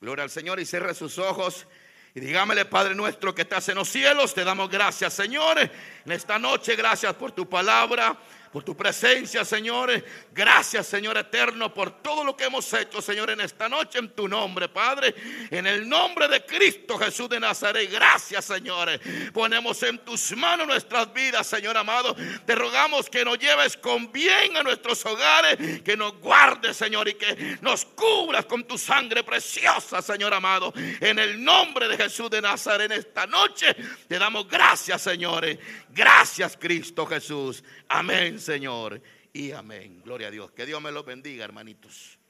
[0.00, 1.66] Gloria al Señor y cierre sus ojos.
[2.14, 6.38] Y dígamele, Padre nuestro que estás en los cielos, te damos gracias, Señor, en esta
[6.38, 6.76] noche.
[6.76, 8.18] Gracias por tu palabra
[8.54, 9.90] por tu presencia, Señor.
[10.34, 14.26] Gracias, Señor eterno, por todo lo que hemos hecho, Señor, en esta noche, en tu
[14.26, 15.14] nombre, Padre.
[15.48, 17.88] En el nombre de Cristo Jesús de Nazaret.
[17.88, 18.98] Gracias, Señor.
[19.32, 22.16] Ponemos en tus manos nuestras vidas, Señor amado.
[22.44, 27.14] Te rogamos que nos lleves con bien a nuestros hogares, que nos guardes, Señor, y
[27.14, 30.72] que nos cubras con tu sangre preciosa, Señor amado.
[30.98, 33.76] En el nombre de Jesús de Nazaret, en esta noche,
[34.08, 35.60] te damos gracias, señores.
[35.90, 37.62] Gracias, Cristo Jesús.
[37.86, 39.00] Amén, Señor.
[39.34, 40.00] Y amén.
[40.04, 40.52] Gloria a Dios.
[40.52, 42.20] Que Dios me los bendiga, hermanitos.